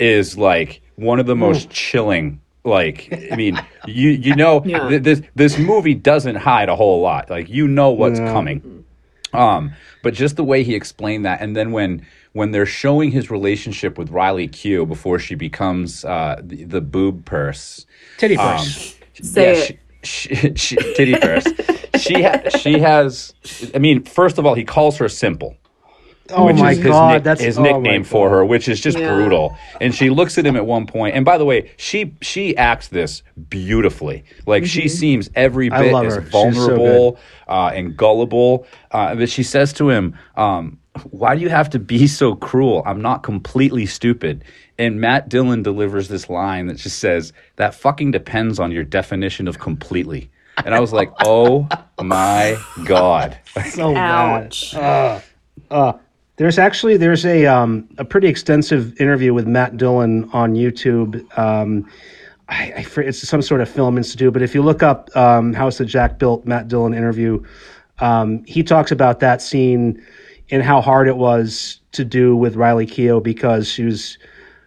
[0.00, 4.88] is like one of the most chilling like i mean you you know Yeah.
[4.88, 8.32] th- this this movie doesn't hide a whole lot like you know what's Yeah.
[8.32, 8.84] coming
[9.32, 13.30] um but just the way he explained that and then when when they're showing his
[13.30, 17.86] relationship with Riley Keough before she becomes uh the, the boob purse
[18.18, 18.96] Titty um, purse.
[19.22, 19.66] Say yeah, it.
[19.66, 21.44] She, she, she, titty purse.
[22.00, 23.34] she ha- she has.
[23.74, 25.56] I mean, first of all, he calls her simple.
[26.30, 28.80] oh which my is his, god, nick- that's his oh nickname for her, which is
[28.80, 29.14] just Yeah.
[29.14, 29.56] brutal.
[29.80, 31.14] And she looks at him at one point.
[31.16, 34.24] And by the way, she she acts this beautifully.
[34.46, 36.22] Like she seems every bit as her.
[36.22, 38.66] She's so vulnerable uh, and gullible.
[38.90, 40.78] Uh, but she says to him, um,
[41.10, 42.82] "Why do you have to be so cruel?
[42.86, 44.44] I'm not completely stupid."
[44.78, 49.46] And Matt Dillon delivers this line that just says, "That fucking depends on your definition
[49.48, 50.30] of completely."
[50.64, 51.68] And I was like, "Oh
[52.02, 53.38] my god!"
[53.70, 54.46] So bad.
[54.46, 56.00] Ouch.
[56.36, 61.26] There's actually there's a um, a pretty extensive interview with Matt Dillon on YouTube.
[61.38, 61.88] Um,
[62.48, 65.78] I, I it's some sort of film institute, but if you look up um, House
[65.78, 67.42] that Jack built Matt Dillon interview,
[68.00, 70.04] um, he talks about that scene
[70.50, 74.18] and how hard it was to do with Riley Keough because she was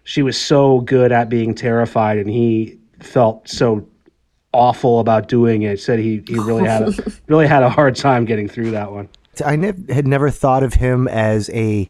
[0.07, 3.85] she was so good at being terrified, and he felt so
[4.53, 5.81] awful about doing it.
[5.81, 6.93] Said he he really had a,
[7.27, 9.09] really had a hard time getting through that one.
[9.45, 11.89] I nev- had never thought of him as a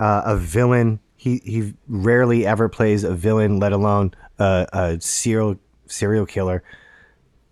[0.00, 0.98] uh, a villain.
[1.14, 6.64] He he rarely ever plays a villain, let alone a, a serial serial killer.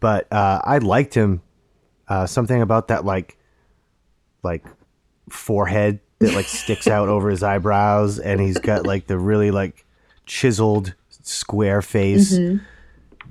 [0.01, 1.43] But uh, I liked him.
[2.09, 3.39] Uh, something about that like
[4.43, 4.67] like
[5.31, 9.85] forehead that like sticks out over his eyebrows, and he's got like the really like
[10.27, 12.39] chiseled square face.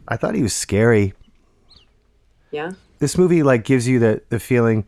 [0.08, 1.14] I thought he was scary
[2.52, 2.72] Yeah.
[3.00, 4.88] this movie like gives you the the feeling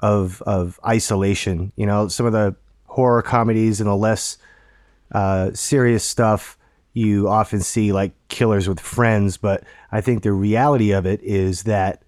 [0.00, 1.72] of of isolation.
[1.76, 2.54] You know, some of the
[2.86, 4.38] horror comedies and the less
[5.12, 6.56] uh, serious stuff
[6.92, 11.62] you often see like killers with friends, but I think the reality of it is
[11.64, 12.02] that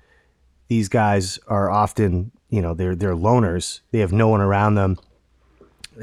[0.68, 3.80] these guys are often you know they're they're loners.
[3.92, 4.98] They have no one around them.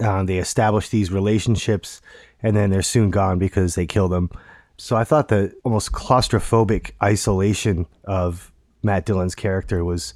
[0.01, 2.01] Uh, they establish these relationships
[2.41, 4.29] and then they're soon gone because they kill them.
[4.77, 8.51] So I thought the almost claustrophobic isolation of
[8.83, 10.13] Matt Dillon's character was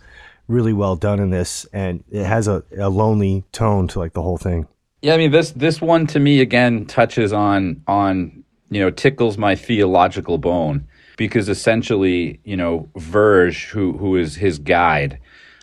[0.48, 4.22] really well done in this, and it has a, a lonely tone to like the
[4.22, 4.68] whole thing.
[5.02, 9.38] Yeah, I mean this this one to me again touches on on you know tickles
[9.38, 15.20] my theological bone because essentially you know Verge who who is his guide,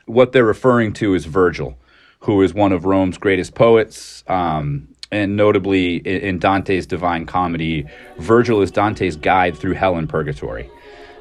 [0.06, 1.78] what they're referring to is Virgil,
[2.20, 4.24] who is one of Rome's greatest poets.
[4.26, 7.86] Um, and notably in, Dante's Divine Comedy,
[8.18, 10.70] Virgil is Dante's guide through hell and purgatory.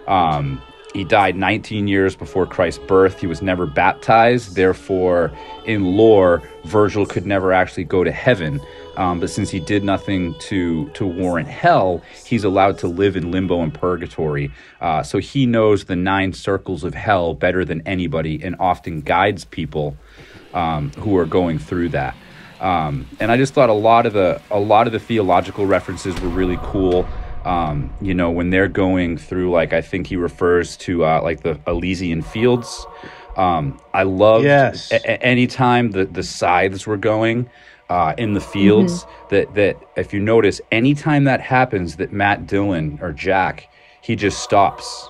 [0.08, 0.62] Um,
[0.94, 3.20] he died 19 years before Christ's birth.
[3.20, 4.56] He was never baptized.
[4.56, 5.32] Therefore,
[5.66, 8.60] in lore, Virgil could never actually go to heaven.
[8.96, 13.32] Um, but since he did nothing to to warrant hell, he's allowed to live in
[13.32, 14.52] limbo and purgatory.
[14.82, 19.46] Uh, so he knows the nine circles of hell better than anybody, and often guides
[19.46, 19.96] people
[20.58, 22.16] um, who are going through that.
[22.60, 26.20] Um, and I just thought a lot of the a lot of the theological references
[26.22, 27.08] were really cool.
[27.46, 31.42] Um, you know, when they're going through, like I think he refers to uh, like
[31.44, 32.86] the Elysian fields.
[33.38, 34.92] Um, I love Yes.
[34.92, 37.48] a- a- anytime the the scythes were going
[37.90, 39.06] uh, in the fields.
[39.30, 43.70] That that if you notice, anytime that happens, that Matt Dillon or Jack,
[44.02, 45.08] he just stops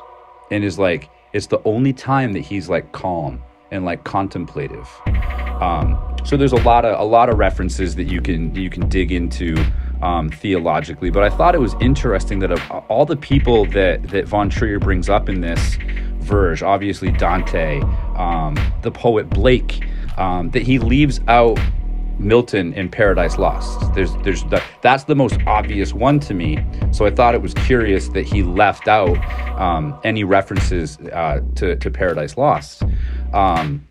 [0.51, 3.41] and is like, it's the only time that he's like calm
[3.72, 4.89] and like contemplative.
[5.61, 8.88] Um, so there's a lot of a lot of references that you can you can
[8.89, 9.55] dig into
[10.01, 14.28] um, theologically, but I thought it was interesting that of all the people that that
[14.28, 15.78] Von Trier brings up in this
[16.20, 17.80] Verge, obviously Dante,
[18.18, 19.84] um, the poet Blake,
[20.18, 21.57] um, that he leaves out
[22.20, 23.93] Milton in Paradise Lost.
[23.93, 26.63] There's there's the, that's the most obvious one to me.
[26.91, 29.18] So I thought it was curious that he left out
[29.59, 32.84] um, any references uh, to to Paradise Lost.
[33.34, 33.88] Um,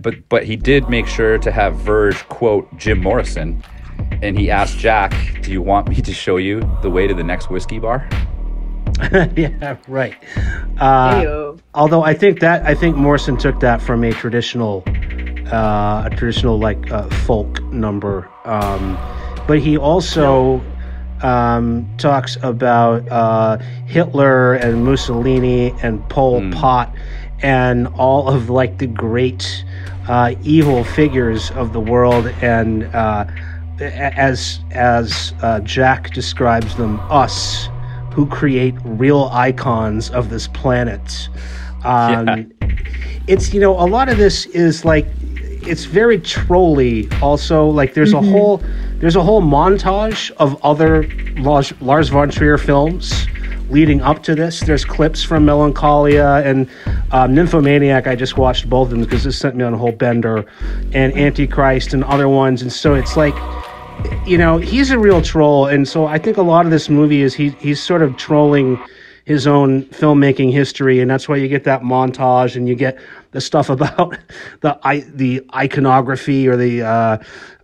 [0.00, 3.62] but but he did make sure to have Verge quote Jim Morrison,
[4.22, 7.24] and he asked Jack, "Do you want me to show you the way to the
[7.24, 8.08] next whiskey bar?"
[9.36, 10.14] yeah, right.
[10.78, 14.84] Uh, although I think that I think Morrison took that from a traditional,
[15.52, 18.98] uh, a traditional like uh, folk number, um,
[19.46, 20.62] but he also
[21.22, 26.94] um, talks about uh, Hitler and Mussolini and Pol Pot
[27.42, 29.64] and all of like the great
[30.08, 32.84] uh, evil figures of the world and.
[32.94, 33.26] Uh,
[33.80, 37.68] as as uh, Jack describes them, us
[38.12, 41.28] who create real icons of this planet.
[41.84, 42.52] Um,
[43.26, 45.06] It's you know a lot of this is like
[45.62, 47.08] it's very trolly.
[47.20, 48.62] Also, like there's a whole
[48.98, 53.26] there's a whole montage of other Lars, Lars von Trier films
[53.72, 54.60] leading up to this.
[54.60, 56.68] There's clips from Melancholia and
[57.10, 58.06] um, Nymphomaniac.
[58.06, 60.44] I just watched both of them because this sent me on a whole bender,
[60.92, 62.62] and Antichrist and other ones.
[62.62, 63.34] And so it's like
[64.26, 67.22] you know, he's a real troll, and so I think a lot of this movie
[67.22, 68.82] is he he's sort of trolling
[69.24, 72.98] his own filmmaking history, and that's why you get that montage and you get
[73.30, 74.16] the stuff about
[74.60, 77.18] the the iconography or the uh,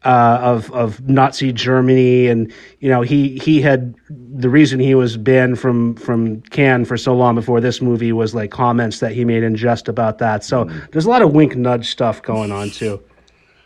[0.04, 5.16] uh, of of Nazi Germany, and you know he he had the reason he was
[5.16, 9.24] banned from from Cannes for so long before this movie was like comments that he
[9.24, 10.44] made in jest about that.
[10.44, 13.02] So there's a lot of wink nudge stuff going on too.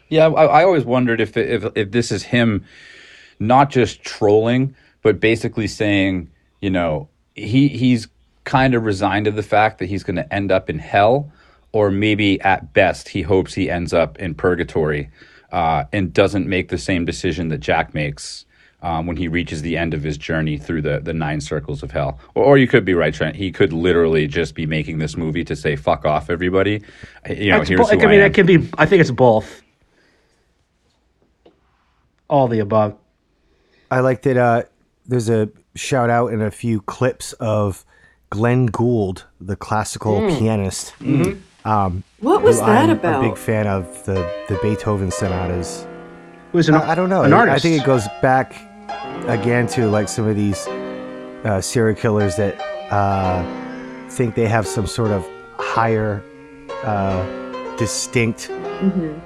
[0.09, 2.65] Yeah, I, I always wondered if, if if this is him
[3.39, 6.31] not just trolling, but basically saying,
[6.61, 8.09] you know, he he's
[8.45, 11.31] kind of resigned to the fact that he's going to end up in hell,
[11.73, 15.11] or maybe at best he hopes he ends up in purgatory,
[15.53, 18.45] uh, and doesn't make the same decision that Jack makes.
[18.85, 21.93] Um, when he reaches the end of his journey through the, the nine circles of
[21.93, 22.19] hell.
[22.35, 23.37] Or, or you could be right, Trent.
[23.37, 26.83] He could literally just be making this movie to say, fuck off, everybody.
[27.31, 28.27] You know, That's here's bo- who I I mean, am.
[28.27, 28.69] it can be.
[28.77, 29.63] I think it's both.
[32.27, 32.97] All the above.
[33.89, 34.37] I like that.
[34.37, 34.63] Uh,
[35.07, 37.85] there's a shout out and a few clips of
[38.31, 40.95] Glenn Gould, the classical pianist.
[41.65, 43.25] Um, What was who that I'm about?
[43.25, 44.15] A big fan of the
[44.49, 45.87] the Beethoven sonatas.
[46.53, 47.23] It was an, I, I don't know.
[47.23, 47.57] An artist.
[47.57, 48.55] I think it goes back
[49.27, 50.67] again to like some of these
[51.45, 52.61] uh, serial killers that
[52.93, 53.43] uh,
[54.11, 56.23] think they have some sort of higher,
[56.85, 58.49] uh, distinct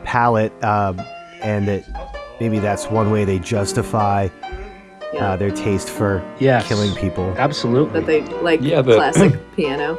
[0.05, 1.01] palette, um,
[1.42, 1.84] and that
[2.40, 4.28] maybe that's one way they justify
[5.14, 5.32] Yeah.
[5.32, 6.66] uh, their taste for Yes.
[6.68, 7.32] killing people.
[7.38, 8.00] Absolutely.
[8.00, 9.98] that they like Yeah, the- classic piano.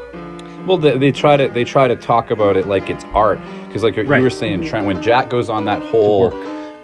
[0.67, 3.83] Well, they, they try to they try to talk about it like it's art because,
[3.83, 4.17] like Right.
[4.17, 6.33] you were saying, Trent, when Jack goes on that whole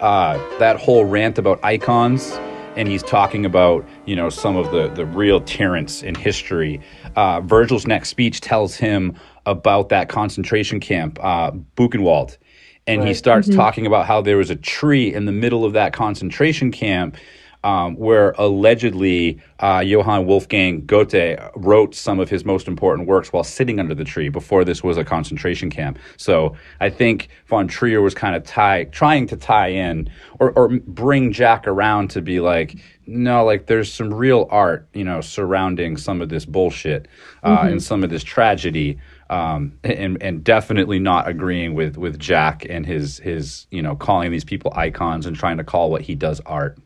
[0.00, 2.32] uh, that whole rant about icons,
[2.76, 6.80] and he's talking about you know some of the the real tyrants in history.
[7.14, 9.14] Uh, Virgil's next speech tells him
[9.44, 12.38] about that concentration camp, uh, Buchenwald,
[12.86, 15.92] and he starts talking about how there was a tree in the middle of that
[15.92, 17.16] concentration camp
[17.64, 23.42] um, where allegedly uh, Johann Wolfgang Goethe wrote some of his most important works while
[23.42, 25.98] sitting under the tree before this was a concentration camp.
[26.18, 30.68] So I think von Trier was kind of tie, trying to tie in or, or
[30.86, 35.96] bring Jack around to be like, no, like there's some real art, you know, surrounding
[35.96, 37.08] some of this bullshit
[37.42, 38.98] uh, and some of this tragedy.
[39.30, 44.30] Um, and and definitely not agreeing with with Jack and his his you know calling
[44.30, 46.78] these people icons and trying to call what he does art.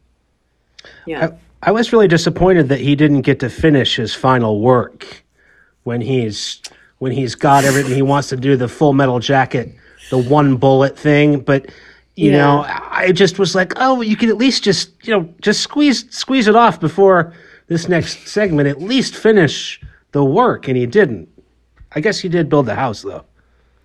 [1.07, 1.31] Yeah.
[1.63, 5.25] I was really disappointed that he didn't get to finish his final work
[5.85, 6.61] when he's
[6.99, 9.73] when he's got everything he wants to do the full metal jacket,
[10.11, 11.41] the one bullet thing.
[11.41, 11.67] But
[12.17, 12.39] you Yeah.
[12.39, 16.05] know, I just was like, oh, you could at least just you know just squeeze
[16.11, 17.33] squeeze it off before
[17.67, 18.69] this next segment.
[18.69, 19.81] At least finish
[20.13, 21.29] the work, and he didn't.
[21.93, 23.25] I guess he did build the house though.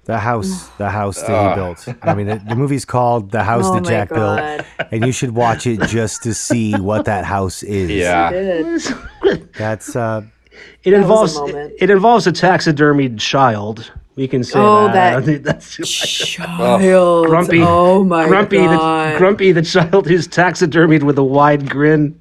[0.06, 1.88] The house, the house that he built.
[2.02, 4.66] I mean, the, the movie's called "The House Oh That Jack God.
[4.78, 7.90] Built," and you should watch it just to see what that house is.
[7.90, 8.30] Yeah,
[9.58, 10.24] that's uh,
[10.84, 13.92] It was a involves it, it involves a taxidermied child.
[14.16, 14.94] We can say Oh, that.
[14.94, 17.26] that I think that's Child.
[17.28, 17.62] grumpy.
[17.64, 19.14] Oh my grumpy god.
[19.14, 22.20] The, grumpy the child who's taxidermied with a wide grin.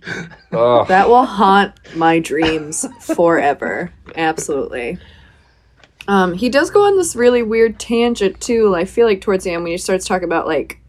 [0.51, 3.93] That will haunt my dreams forever.
[4.17, 4.99] Absolutely.
[6.09, 8.75] Um, he does go on this really weird tangent too.
[8.75, 10.81] I feel like towards the end when he starts talking about like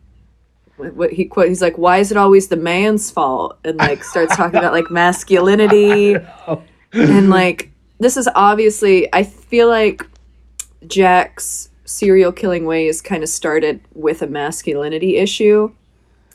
[0.78, 4.04] what what he quote he's like, "Why is it always the man's fault?" and like
[4.04, 6.16] starts talking about like masculinity
[6.94, 10.06] and like this is obviously I feel like
[10.88, 15.72] Jack's serial killing ways kind of started with a masculinity issue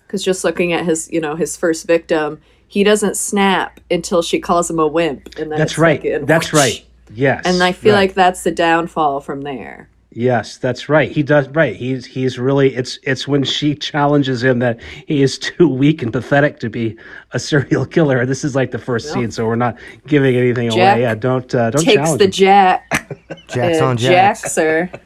[0.07, 4.39] because just looking at his you know his first victim he doesn't snap until she
[4.39, 6.03] calls him a wimp and then That's right.
[6.03, 6.85] like, and That's right.
[7.11, 7.43] Yes.
[7.45, 8.01] and i feel right.
[8.01, 11.11] like that's the downfall from there Yes, that's right.
[11.13, 11.77] He does right.
[11.77, 16.11] He's he's really it's it's when she challenges him that he is too weak and
[16.13, 16.97] pathetic to be
[17.33, 18.25] a serial killer.
[18.25, 21.03] This is like the first scene, so we're not giving anything Jack away.
[21.03, 22.31] Yeah, don't uh, don't Takes challenge the him.
[22.31, 22.91] jack.
[23.49, 24.43] Jack's uh, on Jack's.
[24.43, 25.01] Jaxer.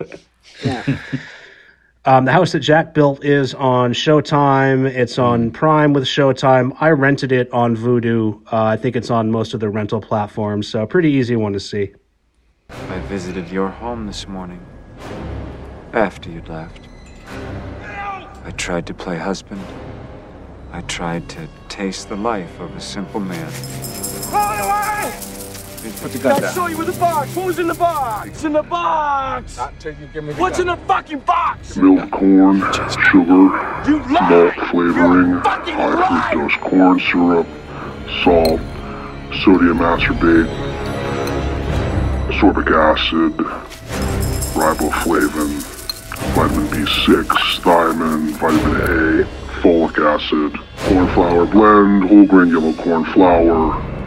[0.64, 0.98] Yeah.
[2.08, 4.86] Um, the house that Jack built is on Showtime.
[4.90, 6.74] It's on Prime with Showtime.
[6.80, 8.40] I rented it on Vudu.
[8.50, 10.68] Uh, I think it's on most of the rental platforms.
[10.68, 11.92] So pretty easy one to see.
[12.70, 14.64] I visited your home this morning.
[15.92, 16.88] After you'd left.
[18.42, 19.60] I tried to play husband.
[20.72, 23.52] I tried to taste the life of a simple man.
[25.78, 26.54] Put the gun down.
[26.54, 27.34] show you with the box.
[27.36, 28.28] What was in the box?
[28.28, 29.56] It's in the box.
[29.56, 31.76] Not till you give me the What's in the fucking box?
[31.76, 32.60] Milk, corn,
[33.10, 37.46] sugar, You malt flavoring, You're a high fructose corn syrup,
[38.24, 38.60] salt,
[39.44, 40.48] sodium ascorbate,
[42.28, 43.36] ascorbic acid,
[44.58, 45.62] riboflavin,
[46.34, 47.24] vitamin B6,
[47.62, 49.24] thiamine, vitamin A,
[49.60, 50.58] folic acid,
[50.88, 53.97] corn flour blend, whole grain yellow corn flour,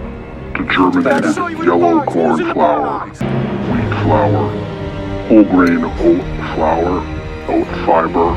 [0.54, 3.08] degerminated yellow corn flour,
[3.72, 4.50] wheat flour,
[5.28, 6.24] whole grain oat
[6.54, 7.02] flour,
[7.48, 8.30] oat fiber,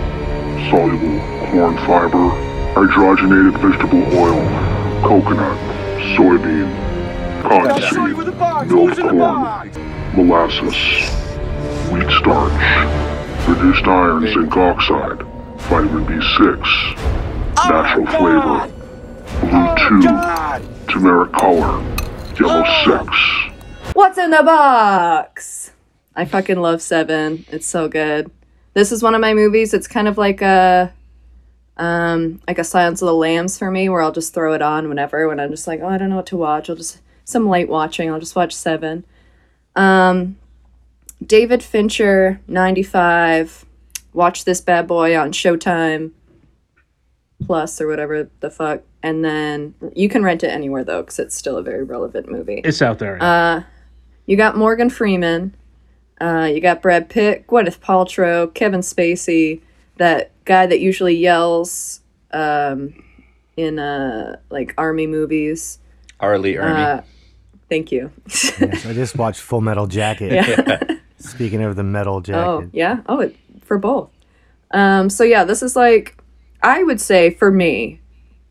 [0.71, 2.27] soluble corn fiber,
[2.75, 4.43] hydrogenated vegetable oil,
[5.03, 5.59] coconut,
[6.17, 6.71] soybean,
[7.43, 8.17] cottonseed,
[8.69, 9.71] milk corn,
[10.17, 11.11] molasses,
[11.91, 15.23] wheat starch, reduced iron zinc oxide,
[15.69, 16.97] vitamin B6,
[17.69, 18.71] natural flavor,
[19.41, 21.83] blue 2, turmeric color,
[22.41, 23.95] yellow 6.
[23.95, 25.73] What's in the box?
[26.17, 27.45] I fucking love Seven.
[27.49, 28.31] It's so good.
[28.73, 29.75] This is one of my movies.
[29.75, 30.93] It's kind of like a
[31.77, 34.89] um like a Silence of the Lambs for me, where I'll just throw it on
[34.89, 36.71] whenever when I'm just like, oh, I don't know what to watch.
[36.71, 38.11] I'll just some light watching.
[38.11, 39.05] I'll just watch Seven.
[39.75, 40.37] Um,
[41.25, 43.65] David Fincher, ninety five.
[44.13, 46.13] Watch this bad boy on Showtime
[47.45, 51.37] Plus or whatever the fuck, and then you can rent it anywhere though, because it's
[51.37, 52.63] still a very relevant movie.
[52.65, 53.19] It's out there.
[53.21, 53.65] Uh,
[54.27, 55.55] you got Morgan Freeman.
[56.21, 59.61] Uh, you got Brad Pitt, Gwyneth Paltrow, Kevin Spacey,
[59.97, 62.95] that guy that usually yells um,
[63.57, 65.81] in uh, like army movies.
[66.21, 66.39] R.
[66.39, 66.99] Lee Ermey.
[66.99, 67.03] Uh,
[67.69, 68.13] thank you.
[68.29, 70.33] Yes, I just watched Full Metal Jacket.
[70.33, 70.99] Yeah.
[71.19, 72.47] Speaking of the metal jacket.
[72.47, 73.01] Oh, yeah.
[73.07, 74.11] Oh, it, for both.
[74.71, 76.17] Um, so yeah, this is like,
[76.65, 78.01] I would say for me,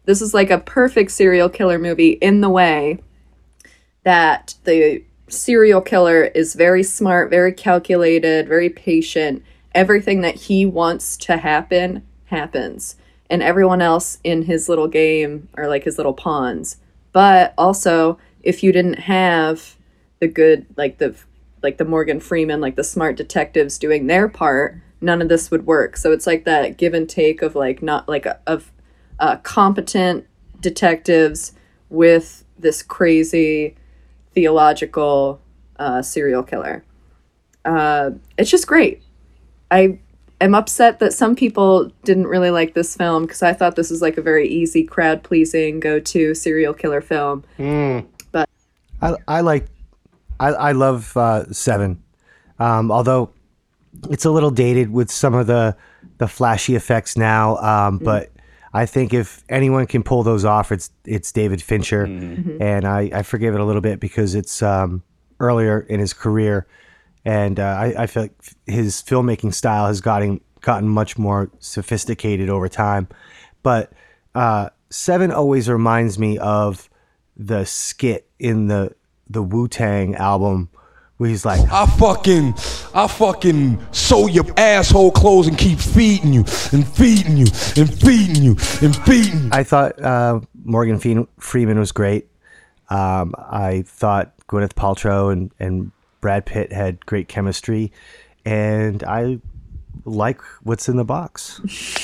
[0.05, 2.99] this is like a perfect serial killer movie in the way
[4.03, 9.43] that the serial killer is very smart, very calculated, very patient.
[9.73, 12.97] Everything that he wants to happen happens.
[13.31, 16.77] And everyone else in his little game are like his little pawns.
[17.13, 19.75] But also, if you didn't have
[20.19, 21.15] the good, like the
[21.63, 25.67] like the Morgan Freeman, like the smart detectives doing their part, none of this would
[25.67, 25.97] work.
[25.97, 28.71] So it's like that give and take of like not like a, of
[29.19, 30.25] uh, competent
[30.59, 31.51] detectives
[31.89, 33.75] with this crazy
[34.33, 35.41] theological
[35.77, 36.83] uh, serial killer.
[37.65, 39.03] Uh, it's just great.
[39.69, 39.99] I
[40.41, 44.01] am upset that some people didn't really like this film because I thought this was
[44.01, 47.43] like a very easy, crowd pleasing, go to serial killer film.
[48.31, 48.49] But
[49.01, 49.67] I, I like,
[50.39, 52.01] I, I love uh, Seven,
[52.59, 53.31] um, although
[54.09, 55.75] it's a little dated with some of the
[56.17, 57.57] the flashy effects now.
[57.57, 58.31] Um, But
[58.73, 63.23] I think if anyone can pull those off, it's it's David Fincher, and I, I
[63.23, 65.03] forgive it a little bit because it's um,
[65.39, 66.65] earlier in his career,
[67.23, 68.33] and uh, I, I feel like
[68.65, 73.07] his filmmaking style has gotten gotten much more sophisticated over time.
[73.61, 73.93] But
[74.33, 76.89] uh, Seven always reminds me of
[77.37, 78.95] the skit in the
[79.29, 80.69] the Wu Tang album
[81.23, 82.53] where he's like, I fucking,
[82.93, 86.41] I fucking sew your asshole clothes and keep feeding you
[86.73, 87.45] and feeding you
[87.77, 89.49] and feeding you and feeding you.
[89.53, 92.27] I thought uh, Morgan Fe- Freeman was great.
[92.89, 97.93] Um, I thought Gwyneth Paltrow and, and Brad Pitt had great chemistry,
[98.43, 99.39] and I
[100.03, 101.61] like what's in the box.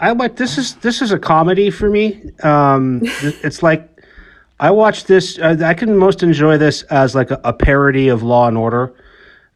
[0.00, 2.32] I like this is this is a comedy for me.
[2.42, 3.95] Um, it's like
[4.58, 5.38] I watched this.
[5.38, 8.94] Uh, I can most enjoy this as like a, a parody of Law and Order.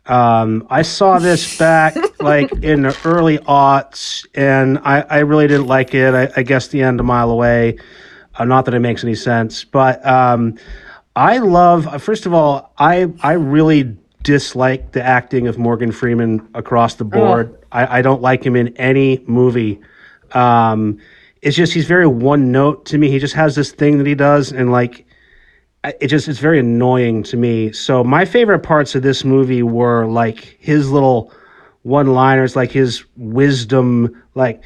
[0.07, 5.67] Um, I saw this back like in the early aughts, and I, I really didn't
[5.67, 6.15] like it.
[6.15, 7.79] I, I guess the end a mile away.
[8.35, 10.59] Uh, not that it makes any sense, but um,
[11.17, 12.03] I love.
[12.03, 17.57] First of all, I I really dislike the acting of Morgan Freeman across the board.
[17.73, 19.81] I, I don't like him in any movie.
[20.33, 21.01] Um,
[21.43, 23.11] it's just he's very one note to me.
[23.11, 25.07] He just has this thing that he does, and like
[25.85, 27.73] it just it's very annoying to me.
[27.73, 31.33] So my favorite parts of this movie were like his little
[31.83, 34.63] one-liners, like his wisdom, like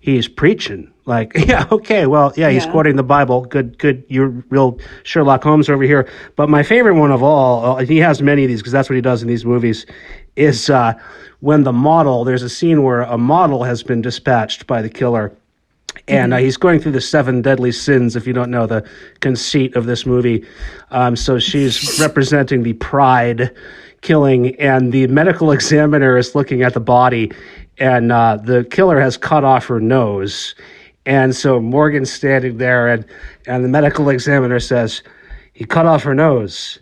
[0.00, 0.92] he's preaching.
[1.06, 2.72] Like, yeah, okay, well, yeah, he's Yeah.
[2.72, 3.44] quoting the Bible.
[3.44, 4.02] Good, good.
[4.08, 6.08] You're real Sherlock Holmes over here.
[6.36, 8.96] But my favorite one of all, uh, he has many of these because that's what
[8.96, 9.86] he does in these movies,
[10.36, 10.94] is uh,
[11.40, 12.24] when the model.
[12.24, 15.32] There's a scene where a model has been dispatched by the killer
[16.08, 18.86] and uh, he's going through the seven deadly sins if you don't know the
[19.20, 20.44] conceit of this movie
[20.90, 23.54] um, so she's representing the pride
[24.00, 27.30] killing and the medical examiner is looking at the body
[27.78, 30.54] and uh, the killer has cut off her nose
[31.06, 33.04] and so morgan's standing there and,
[33.46, 35.02] and the medical examiner says
[35.52, 36.78] he cut off her nose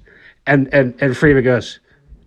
[0.46, 1.80] and and, and freeman goes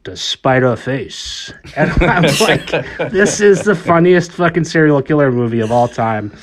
[0.04, 1.54] despite her face.
[1.76, 2.72] And I'm like,
[3.12, 6.36] this is the funniest fucking serial killer movie of all time.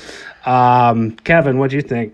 [0.45, 2.13] Um, Kevin, what do you think?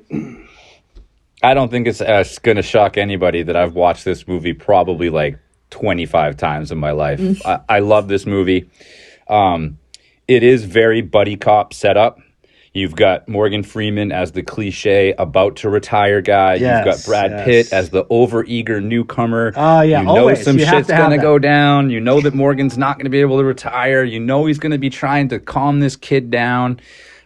[1.44, 5.10] I don't think it's uh, going to shock anybody that I've watched this movie probably
[5.10, 5.38] like
[5.70, 7.20] 25 times in my life.
[7.46, 8.70] I, I love this movie.
[9.28, 9.78] Um,
[10.28, 12.20] it is very buddy cop setup.
[12.74, 16.56] You've got Morgan Freeman as the cliche about to retire guy.
[16.56, 17.46] You've got Brad yes.
[17.46, 19.54] Pitt as the overeager newcomer.
[19.56, 20.44] Oh, yeah, you know always.
[20.44, 21.22] some You have shit's to gonna that.
[21.22, 21.90] go down.
[21.90, 24.04] You know that Morgan's not going to be able to retire.
[24.04, 26.82] You know he's going to be trying to calm this kid down.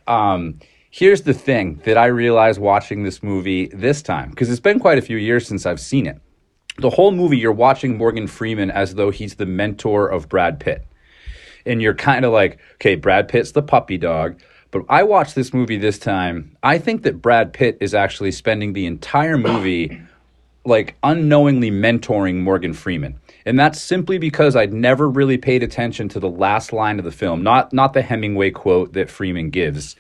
[0.06, 0.60] Um,
[0.90, 4.98] here's the thing that I realized watching this movie this time because it's been quite
[4.98, 6.20] a few years since I've seen it.
[6.78, 10.86] The whole movie, you're watching Morgan Freeman as though he's the mentor of Brad Pitt
[11.66, 14.40] and you're kind of like, okay, Brad Pitt's the puppy dog.
[14.72, 16.56] But I watched this movie this time.
[16.62, 20.00] I think that Brad Pitt is actually spending the entire movie
[20.66, 23.20] like unknowingly mentoring Morgan Freeman.
[23.46, 27.12] And that's simply because I'd never really paid attention to the last line of the
[27.12, 29.96] film, not not the Hemingway quote that Freeman gives.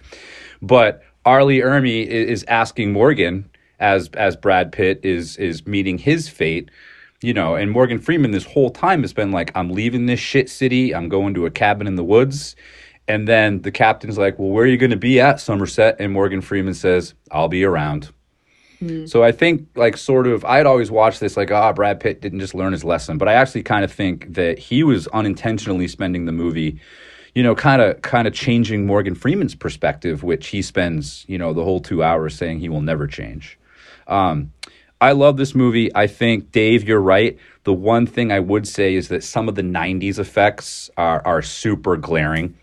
[0.62, 1.44] But R.
[1.44, 3.50] Lee Ermey is asking Morgan
[3.80, 6.70] as as Brad Pitt is is meeting his fate,
[7.22, 10.50] you know, and Morgan Freeman this whole time has been like, I'm leaving this shit
[10.50, 12.56] city, I'm going to a cabin in the woods.
[13.08, 15.96] And then the captain's like, Well, where are you gonna be at, Somerset?
[16.00, 18.10] And Morgan Freeman says, I'll be around.
[19.08, 22.22] So I think, like, sort of, I had always watched this, like, ah, Brad Pitt
[22.22, 25.90] didn't just learn his lesson, but I actually kind of think that he was unintentionally
[25.90, 26.80] spending the movie,
[27.40, 31.54] you know, kind of, kind of changing Morgan Freeman's perspective, which he spends, you know,
[31.54, 33.58] the whole two hours saying he will never change.
[34.08, 34.52] Um,
[35.00, 35.90] I love this movie.
[35.96, 37.38] I think Dave, you're right.
[37.64, 41.42] The one thing I would say is that some of the '90s effects are are
[41.42, 42.58] super glaring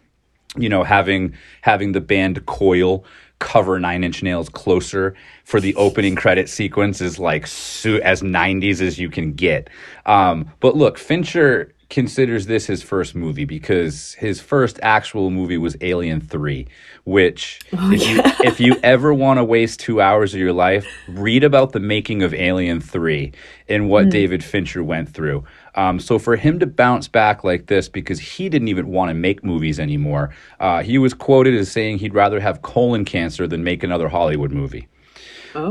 [0.59, 3.05] you know having having the band coil
[3.39, 5.14] cover nine inch nails closer
[5.45, 9.68] for the opening credit sequence is like su- as 90s as you can get
[10.07, 15.76] um, but look fincher considers this his first movie because his first actual movie was
[15.80, 16.66] alien 3
[17.05, 21.45] which if, you, if you ever want to waste two hours of your life read
[21.45, 23.32] about the making of alien 3
[23.68, 25.45] and what david fincher went through.
[25.74, 29.14] Um, so for him to bounce back like this because he didn't even want to
[29.14, 33.62] make movies anymore, uh, he was quoted as saying he'd rather have colon cancer than
[33.62, 34.89] make another Hollywood movie.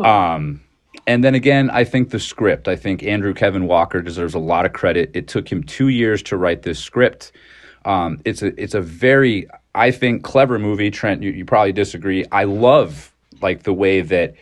[0.05, 0.61] Um,
[1.07, 2.67] and then again, I think the script.
[2.67, 5.11] I think Andrew Kevin Walker deserves a lot of credit.
[5.13, 7.31] It took him two years to write this script.
[7.85, 10.91] Um, it's a it's a very I think clever movie.
[10.91, 12.25] Trent, you, you probably disagree.
[12.31, 14.35] I love like the way that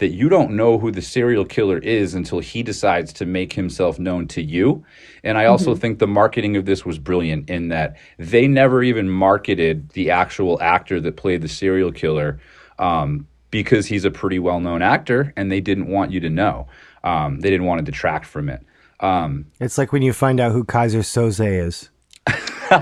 [0.00, 3.98] that you don't know who the serial killer is until he decides to make himself
[3.98, 4.82] known to you.
[5.22, 9.10] And I also think the marketing of this was brilliant in that they never even
[9.10, 12.40] marketed the actual actor that played the serial killer
[12.78, 16.66] um, because he's a pretty well known actor and they didn't want you to know.
[17.02, 18.62] Um, they didn't want to detract from it.
[19.00, 21.88] Um, It's like when you find out who Keyser Söze is.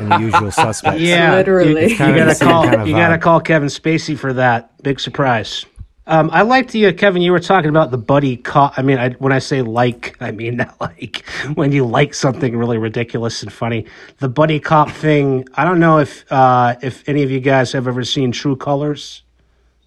[0.01, 1.01] in the usual suspects.
[1.01, 1.85] Yeah, Literally.
[1.85, 2.65] You, you gotta call.
[2.65, 4.83] kind of you gotta call Kevin Spacey for that.
[4.83, 5.65] Big surprise.
[6.07, 7.21] Um, I liked the uh, Kevin.
[7.21, 8.79] You were talking about the buddy cop.
[8.79, 12.57] I mean, I, when I say like, I mean not like when you like something
[12.57, 13.85] really ridiculous and funny.
[14.19, 15.47] The buddy cop thing.
[15.55, 19.23] I don't know if uh, if any of you guys have ever seen True Colors.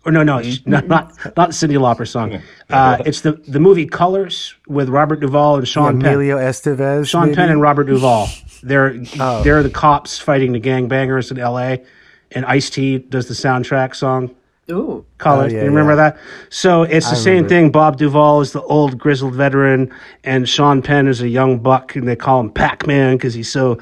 [0.04, 2.42] Or no, no, it's not not not the Cyndi Lauper song.
[2.70, 6.14] Uh, it's the the movie Colors with Robert Duvall and Sean Penn.
[6.14, 7.08] Emilio Estevez.
[7.08, 7.36] Sean maybe?
[7.36, 8.28] Penn and Robert Duvall.
[8.64, 9.44] They're Oh.
[9.44, 11.84] they're the cops fighting the gangbangers in L.A.
[12.32, 14.34] And Ice T does the soundtrack song.
[14.72, 15.06] Ooh.
[15.18, 15.52] Colors.
[15.52, 16.12] Oh, yeah, you remember yeah.
[16.12, 16.18] that?
[16.50, 17.50] So it's the I same remember.
[17.50, 17.72] thing.
[17.72, 19.92] Bob Duvall is the old grizzled veteran,
[20.24, 23.52] and Sean Penn is a young buck, and they call him Pac Man because he's
[23.52, 23.80] so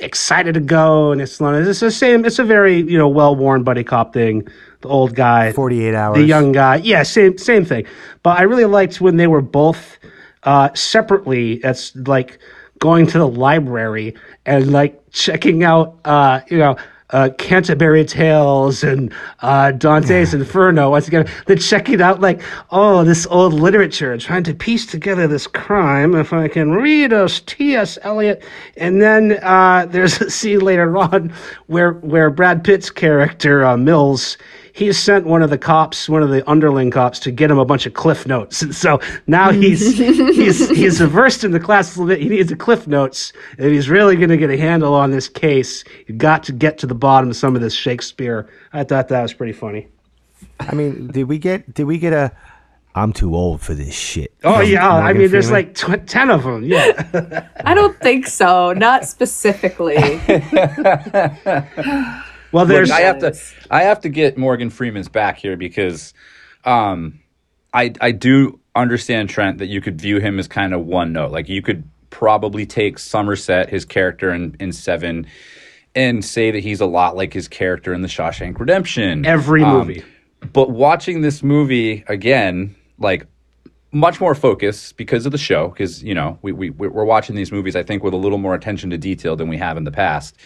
[0.00, 1.12] excited to go.
[1.12, 2.24] And it's it's the same.
[2.24, 4.48] It's a very you know well worn buddy cop thing.
[4.84, 6.18] The old guy, 48 hours.
[6.18, 6.76] the young guy.
[6.76, 7.86] Yeah, same same thing.
[8.22, 9.98] But I really liked when they were both
[10.42, 11.56] uh, separately.
[11.58, 12.38] That's like
[12.80, 14.14] going to the library
[14.44, 16.76] and like checking out, uh, you know,
[17.10, 21.28] uh, Canterbury Tales and uh, Dante's Inferno once again.
[21.46, 26.14] They're checking out like, oh, this old literature and trying to piece together this crime.
[26.14, 27.98] If I can read us T.S.
[28.02, 28.42] Eliot,
[28.76, 31.32] and then uh, there's a scene later on
[31.68, 34.36] where where Brad Pitt's character uh, Mills
[34.74, 37.64] he sent one of the cops, one of the underling cops, to get him a
[37.64, 38.60] bunch of cliff notes.
[38.60, 39.96] And so now he's
[40.36, 42.20] he's he's versed in the class a little bit.
[42.22, 43.32] He needs the cliff notes.
[43.56, 46.76] If he's really going to get a handle on this case, You've got to get
[46.78, 48.48] to the bottom of some of this Shakespeare.
[48.72, 49.86] I thought that was pretty funny.
[50.58, 52.32] I mean, did we get did we get a?
[52.96, 54.32] I'm too old for this shit.
[54.42, 56.64] Oh from yeah, I Morgan mean, there's like tw- ten of them.
[56.64, 57.48] Yeah.
[57.64, 58.72] I don't think so.
[58.72, 59.96] Not specifically.
[62.54, 63.36] Well, there's Look, I have to
[63.70, 66.14] I have to get Morgan Freeman's back here because
[66.64, 67.20] um
[67.72, 71.32] I I do understand Trent that you could view him as kind of one note.
[71.32, 75.26] Like you could probably take Somerset, his character in, in Seven,
[75.94, 79.26] and say that he's a lot like his character in the Shawshank Redemption.
[79.26, 80.04] Every Um, movie.
[80.52, 83.26] but watching this movie again, like
[83.92, 87.50] much more focus because of the show, because you know we we we're watching these
[87.52, 89.92] movies, I think, with a little more attention to detail than we have in the
[89.92, 90.36] past.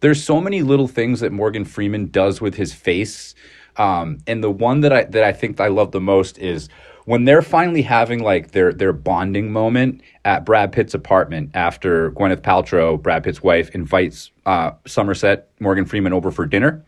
[0.00, 3.34] There's so many little things that Morgan Freeman does with his face,
[3.76, 6.68] um, and the one that I that I think I love the most is
[7.04, 12.42] when they're finally having like their their bonding moment at Brad Pitt's apartment after Gwyneth
[12.42, 16.84] Paltrow, Brad Pitt's wife, invites uh, Somerset Morgan Freeman over for dinner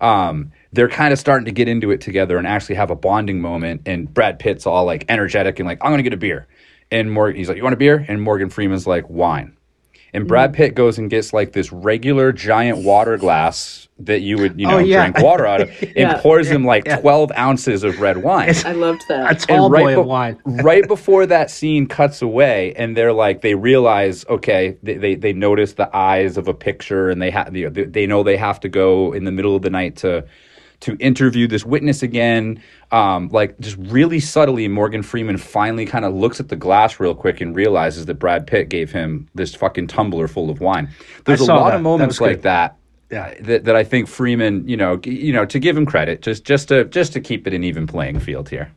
[0.00, 3.40] um, they're kind of starting to get into it together and actually have a bonding
[3.40, 3.82] moment.
[3.86, 6.46] And Brad Pitt's all like energetic and like, I'm gonna get a beer.
[6.90, 8.04] And Morgan, he's like, You want a beer?
[8.08, 9.56] And Morgan Freeman's like, Wine.
[10.14, 10.56] And Brad mm.
[10.56, 14.72] Pitt goes and gets like this regular giant water glass that you would, you Oh,
[14.72, 15.10] know, yeah.
[15.10, 16.20] drink water out of, and Yeah.
[16.20, 18.54] pours him like 12 ounces of red wine.
[18.64, 19.42] I loved that.
[19.42, 20.38] a tall right boy be- of wine.
[20.46, 25.32] right before that scene cuts away, and they're like, they realize, okay, they they, they
[25.32, 28.68] notice the eyes of a picture, and they have they, they know they have to
[28.68, 30.24] go in the middle of the night to
[30.80, 32.62] to interview this witness again.
[32.92, 37.14] Um, like just really subtly, Morgan Freeman finally kind of looks at the glass real
[37.14, 40.88] quick and realizes that Brad Pitt gave him this fucking tumbler full of wine.
[41.24, 41.76] There's a lot that.
[41.76, 42.24] of moments was good.
[42.36, 42.76] like that
[43.10, 43.34] Yeah.
[43.40, 46.68] that, that I think Freeman, you know, you know, to give him credit, just just
[46.68, 48.70] to just to keep it an even playing field here.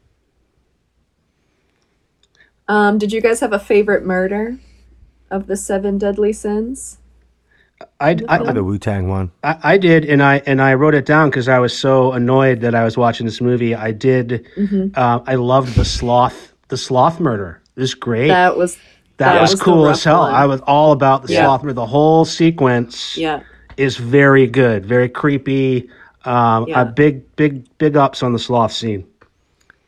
[2.67, 4.57] Um, did you guys have a favorite murder
[5.29, 6.97] of the seven deadly sins?
[7.99, 9.31] I, I, Or the Wu Tang one.
[9.43, 12.61] I, I did, and I and I wrote it down because I was so annoyed
[12.61, 13.73] that I was watching this movie.
[13.75, 14.45] I did.
[14.95, 17.61] Uh, I loved the sloth, the sloth murder.
[17.75, 18.27] It was great.
[18.27, 18.77] That, was
[19.17, 20.21] That was was, cool as hell.
[20.21, 20.33] one.
[20.33, 21.45] I was all about the Yeah.
[21.45, 21.73] sloth murder.
[21.73, 23.41] The whole sequence yeah.
[23.77, 25.89] is very good, very creepy.
[26.25, 26.81] Um, Yeah.
[26.81, 29.05] A big, big, big ups on the sloth scene.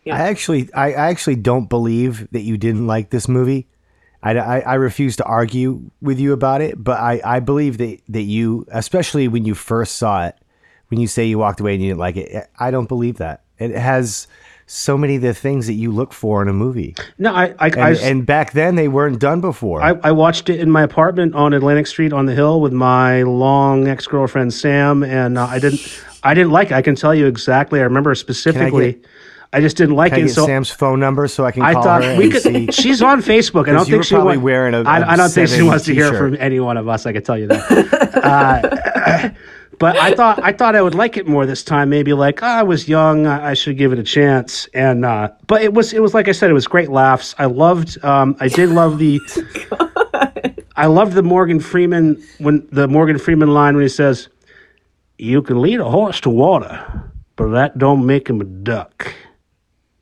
[0.05, 0.15] Yeah.
[0.15, 3.67] I actually, I I actually don't believe that you didn't like this movie.
[4.23, 7.99] I, I, I refuse to argue with you about it, but I, I believe that,
[8.09, 10.35] that you, especially when you first saw it,
[10.87, 13.41] when you say you walked away and you didn't like it, I don't believe that.
[13.59, 14.27] It has
[14.65, 16.95] so many of the things that you look for in a movie.
[17.17, 19.81] No, I, I, And, I, and back then they weren't done before.
[19.81, 23.23] I, I watched it in my apartment on Atlantic Street on the hill with my
[23.23, 25.81] long ex girlfriend Sam, and uh, I didn't,
[26.23, 26.75] I didn't like it.
[26.75, 27.81] I can tell you exactly.
[27.81, 29.01] I remember specifically.
[29.03, 29.07] I
[29.61, 30.27] just didn't like Can I it.
[30.27, 32.41] get so Sam's phone number so I can I call thought her we and could.
[32.41, 32.71] see?
[32.71, 33.67] She's on Facebook.
[33.69, 35.67] I don't think she probably wa- wearing a- I, a I don't think she Seven
[35.67, 37.05] wants to hear from any one of us.
[37.05, 38.13] I can tell you that.
[38.15, 39.29] uh,
[39.79, 41.89] but I thought I thought I would like it more this time.
[41.89, 44.67] Maybe like oh, I was young, I, I should give it a chance.
[44.73, 47.35] And uh, but it was it was like I said, it was great laughs.
[47.37, 48.03] I loved.
[48.03, 49.19] Um, I did love the.
[50.75, 54.29] I loved the Morgan Freeman when the Morgan Freeman line when he says,
[55.19, 59.13] "You can lead a horse to water, but that don't make him a duck."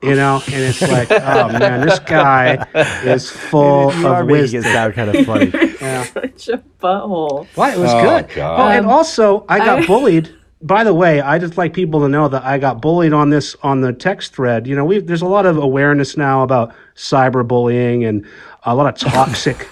[0.02, 2.66] You know, and it's like, oh man, this guy
[3.04, 4.60] is full You of making wisdom.
[4.60, 5.50] it sound kind of funny.
[6.06, 7.46] Such a butthole.
[7.54, 7.74] What?
[7.74, 8.28] It was Oh, good.
[8.34, 8.60] God.
[8.60, 10.34] Oh, and also, I got I- bullied.
[10.64, 13.56] By the way, I just like people to know that I got bullied on this
[13.64, 14.64] on the text thread.
[14.68, 18.24] You know, we there's a lot of awareness now about cyberbullying and
[18.64, 19.68] a lot of toxic,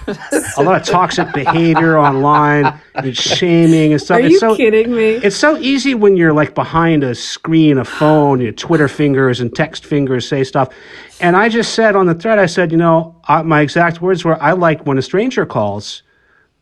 [0.56, 4.18] a lot of toxic behavior online and shaming and stuff.
[4.18, 5.12] Are it's you so, kidding me?
[5.14, 9.54] It's so easy when you're like behind a screen, a phone, your Twitter fingers and
[9.54, 10.74] text fingers say stuff.
[11.20, 14.24] And I just said on the thread, I said, you know, I, my exact words
[14.24, 16.02] were, I like when a stranger calls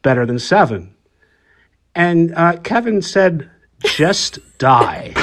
[0.03, 0.95] better than seven.
[1.95, 3.51] And uh, Kevin said,
[3.85, 5.15] just die.